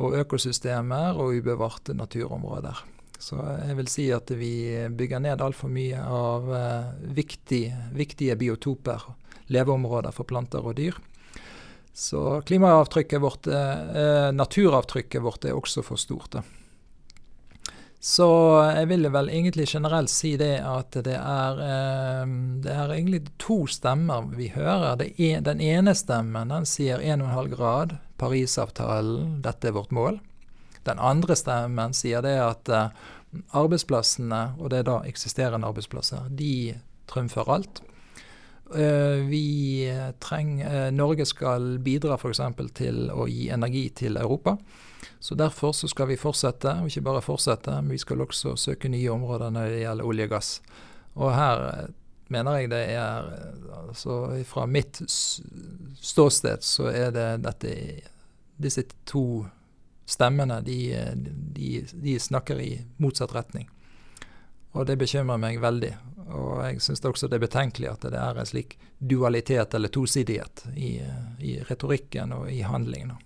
og 0.00 0.16
økosystemer 0.22 1.18
og 1.20 1.36
ubevarte 1.36 1.94
naturområder. 1.96 2.80
Så 3.22 3.38
jeg 3.38 3.76
vil 3.78 3.90
si 3.90 4.08
at 4.10 4.32
vi 4.34 4.54
bygger 4.90 5.22
ned 5.22 5.44
altfor 5.44 5.70
mye 5.70 6.00
av 6.00 6.48
uh, 6.50 6.88
viktig, 7.14 7.64
viktige 7.94 8.34
biotoper, 8.40 9.04
leveområder 9.52 10.14
for 10.16 10.26
planter 10.26 10.64
og 10.64 10.74
dyr. 10.80 10.96
Så 11.92 12.40
klimaavtrykket 12.48 13.20
vårt, 13.20 13.46
eh, 13.46 14.30
naturavtrykket 14.32 15.22
vårt 15.22 15.44
er 15.44 15.52
også 15.52 15.82
for 15.84 16.00
stort. 16.00 16.30
Da. 16.32 16.40
Så 18.02 18.26
jeg 18.66 18.88
vil 18.90 19.06
vel 19.14 19.28
egentlig 19.30 19.68
generelt 19.70 20.10
si 20.10 20.32
det 20.34 20.56
at 20.66 20.96
det 21.06 21.14
er, 21.14 21.60
eh, 21.62 22.32
det 22.64 22.72
er 22.74 22.90
egentlig 22.96 23.20
to 23.38 23.60
stemmer 23.70 24.26
vi 24.34 24.48
hører. 24.50 25.04
En, 25.22 25.44
den 25.46 25.62
ene 25.62 25.94
stemmen 25.94 26.50
den 26.50 26.66
sier 26.66 26.98
1,5 26.98 27.52
grad, 27.54 27.96
Parisavtalen, 28.18 29.38
dette 29.46 29.70
er 29.70 29.76
vårt 29.78 29.94
mål. 29.94 30.18
Den 30.82 30.98
andre 30.98 31.36
stemmen 31.38 31.94
sier 31.94 32.26
det 32.26 32.34
at 32.42 32.72
eh, 32.74 32.90
arbeidsplassene, 33.54 34.42
og 34.58 34.74
det 34.74 34.82
er 34.82 34.90
da 34.90 34.98
eksisterende 35.06 35.70
arbeidsplasser, 35.70 36.26
de 36.26 36.74
trumfer 37.06 37.46
alt. 37.54 37.84
Eh, 38.74 39.26
vi 39.28 39.88
trenger, 40.18 40.90
Norge 40.90 41.26
skal 41.26 41.78
bidra 41.78 42.16
f.eks. 42.16 42.40
til 42.74 43.10
å 43.12 43.26
gi 43.28 43.48
energi 43.52 43.88
til 44.02 44.16
Europa. 44.16 44.56
Så 45.20 45.34
Derfor 45.34 45.72
så 45.72 45.88
skal 45.88 46.08
vi 46.08 46.16
fortsette, 46.16 46.78
og 46.80 46.88
ikke 46.88 47.04
bare 47.04 47.22
fortsette, 47.22 47.74
men 47.82 47.92
vi 47.92 48.00
skal 48.02 48.24
også 48.24 48.56
søke 48.56 48.88
nye 48.88 49.10
områder 49.12 49.52
når 49.54 49.68
det 49.68 49.82
gjelder 49.82 50.08
olje 50.08 50.28
og 50.28 50.32
gass. 50.32 50.52
Og 51.14 51.34
her 51.36 51.66
eh, 51.68 51.90
mener 52.32 52.58
jeg 52.58 52.70
det 52.72 52.84
er 52.94 53.26
altså 53.82 54.14
Fra 54.48 54.64
mitt 54.66 55.02
ståsted 55.04 56.64
så 56.64 56.86
er 56.88 57.10
det 57.12 57.26
dette 57.44 57.74
Disse 58.62 58.84
to 59.06 59.44
stemmene, 60.06 60.60
de, 60.64 60.94
de, 61.56 61.82
de 61.92 62.18
snakker 62.20 62.60
i 62.60 62.72
motsatt 63.02 63.32
retning. 63.34 63.68
Og 64.72 64.86
det 64.88 64.96
bekymrer 65.00 65.40
meg 65.40 65.60
veldig. 65.60 65.92
Og 66.32 66.62
jeg 66.64 66.80
syns 66.80 67.04
også 67.04 67.28
det 67.28 67.38
er 67.38 67.44
betenkelig 67.44 67.90
at 67.90 68.06
det 68.08 68.18
er 68.18 68.38
en 68.40 68.48
slik 68.48 68.78
dualitet 68.98 69.74
eller 69.74 69.92
tosidighet 69.92 70.64
i, 70.76 70.94
i 71.40 71.58
retorikken 71.68 72.32
og 72.36 72.48
i 72.52 72.62
handlingen. 72.64 73.18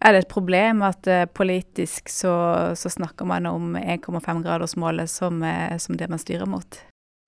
Er 0.00 0.14
det 0.16 0.22
et 0.22 0.32
problem 0.32 0.80
at 0.86 1.04
uh, 1.12 1.26
politisk 1.28 2.08
så, 2.08 2.32
så, 2.74 2.88
snakker 2.88 3.28
man 3.28 3.46
om 3.46 3.74
1,5-gradersmålet 3.76 5.10
som, 5.12 5.42
uh, 5.42 5.76
som, 5.76 5.98
det 6.00 6.08
man 6.08 6.22
styrer 6.22 6.48
mot? 6.48 6.78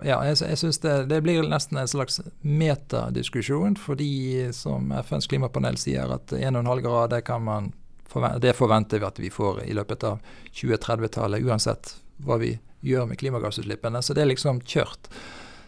Ja, 0.02 0.22
jeg, 0.24 0.38
jeg 0.40 0.58
syns 0.58 0.80
det, 0.80 0.94
det, 1.12 1.20
blir 1.22 1.44
nesten 1.46 1.78
en 1.78 1.90
slags 1.90 2.22
metadiskusjon, 2.40 3.76
fordi 3.76 4.48
som 4.56 4.88
FNs 5.04 5.28
klimapanel 5.28 5.76
sier 5.78 6.16
at 6.16 6.32
1,5 6.32 6.80
grader 6.82 7.20
kan 7.26 7.44
man 7.44 7.70
forvente, 8.08 8.40
det 8.46 8.56
forventer 8.56 9.02
vi 9.02 9.06
at 9.10 9.20
vi 9.20 9.30
får 9.30 9.62
i 9.68 9.76
løpet 9.76 10.08
av 10.08 10.24
2030-tallet, 10.56 11.44
uansett 11.44 11.92
hva 12.22 12.38
vi 12.42 12.56
gjør 12.82 13.06
med 13.10 13.20
klimagassutslippene. 13.20 14.02
Så 14.02 14.14
det 14.14 14.24
er 14.24 14.32
liksom 14.32 14.60
kjørt. 14.66 15.08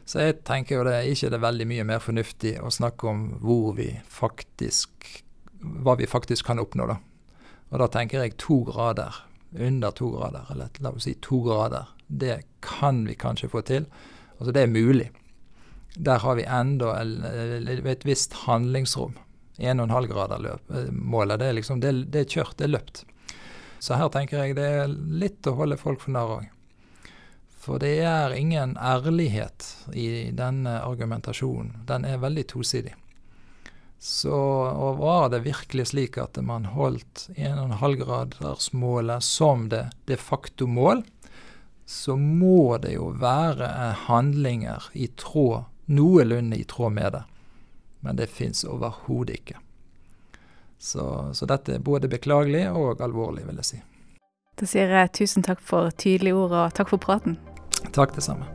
Så 0.04 0.20
jeg 0.20 0.40
tenker 0.44 0.78
jo 0.78 0.86
det 0.86 0.98
er 0.98 1.08
ikke 1.08 1.30
det 1.32 1.40
veldig 1.40 1.66
mye 1.70 1.84
mer 1.88 2.02
fornuftig 2.04 2.58
å 2.60 2.72
snakke 2.72 3.08
om 3.08 3.28
hvor 3.40 3.72
vi 3.78 3.88
faktisk 4.12 5.22
hva 5.64 5.94
vi 5.96 6.06
faktisk 6.06 6.46
kan 6.46 6.60
oppnå. 6.60 6.86
da. 6.86 6.98
Og 7.72 7.80
da 7.80 7.88
tenker 7.88 8.22
jeg 8.22 8.36
to 8.38 8.60
grader, 8.68 9.14
under 9.54 9.90
to 9.90 10.10
grader, 10.12 10.46
eller 10.52 10.68
la 10.84 10.92
oss 10.92 11.06
si 11.08 11.14
to 11.24 11.40
grader. 11.46 11.88
Det 12.06 12.42
kan 12.60 13.04
vi 13.08 13.16
kanskje 13.16 13.48
få 13.48 13.62
til. 13.64 13.86
Altså 14.38 14.52
det 14.52 14.62
er 14.62 14.72
mulig. 14.72 15.10
Der 15.94 16.18
har 16.18 16.36
vi 16.36 16.44
enda 16.44 16.92
et 17.00 18.04
visst 18.04 18.34
handlingsrom. 18.44 19.14
1,5-grader-målet, 19.54 21.38
det 21.38 21.46
er 21.46 21.54
liksom, 21.54 21.80
det, 21.80 21.92
det, 22.10 22.24
er 22.24 22.32
kjørt, 22.32 22.56
det 22.58 22.64
er 22.66 22.72
løpt. 22.72 23.04
Så 23.84 23.98
her 24.00 24.08
tenker 24.08 24.40
jeg 24.40 24.56
det 24.56 24.64
er 24.64 24.92
litt 24.92 25.44
å 25.44 25.58
holde 25.58 25.76
folk 25.76 26.00
for 26.00 26.14
narr 26.14 26.38
òg. 26.38 26.44
For 27.64 27.80
det 27.80 27.98
er 28.08 28.32
ingen 28.36 28.78
ærlighet 28.80 29.66
i 29.92 30.30
denne 30.36 30.78
argumentasjonen. 30.84 31.82
Den 31.88 32.06
er 32.08 32.22
veldig 32.22 32.46
tosidig. 32.52 32.94
Så 34.00 34.36
og 34.36 35.00
var 35.00 35.30
det 35.32 35.44
virkelig 35.44 35.90
slik 35.92 36.16
at 36.20 36.40
man 36.44 36.70
holdt 36.72 37.26
1,5-gradersmålet 37.36 39.24
som 39.24 39.68
det 39.72 39.86
de 40.08 40.16
facto 40.20 40.68
mål, 40.68 41.04
så 41.84 42.16
må 42.16 42.76
det 42.80 42.96
jo 42.96 43.10
være 43.20 43.68
handlinger 44.08 44.88
i 44.96 45.10
tråd, 45.20 45.68
noenlunde 45.92 46.56
i 46.60 46.64
tråd 46.68 46.96
med 46.96 47.16
det. 47.18 47.24
Men 48.04 48.20
det 48.20 48.32
fins 48.32 48.64
overhodet 48.64 49.40
ikke. 49.40 49.60
Så, 50.78 51.30
så, 51.32 51.46
dette 51.46 51.76
er 51.76 51.84
både 51.84 52.10
beklagelig 52.12 52.66
og 52.72 53.00
alvorlig, 53.04 53.46
vil 53.46 53.60
jeg 53.62 53.70
si. 53.70 53.80
Da 54.60 54.68
sier 54.70 54.92
jeg 54.92 55.12
tusen 55.16 55.42
takk 55.46 55.62
for 55.64 55.90
tydelige 55.98 56.36
ord, 56.36 56.52
og 56.52 56.74
takk 56.76 56.92
for 56.92 57.02
praten. 57.02 57.38
Takk, 57.92 58.14
det 58.14 58.26
samme. 58.26 58.46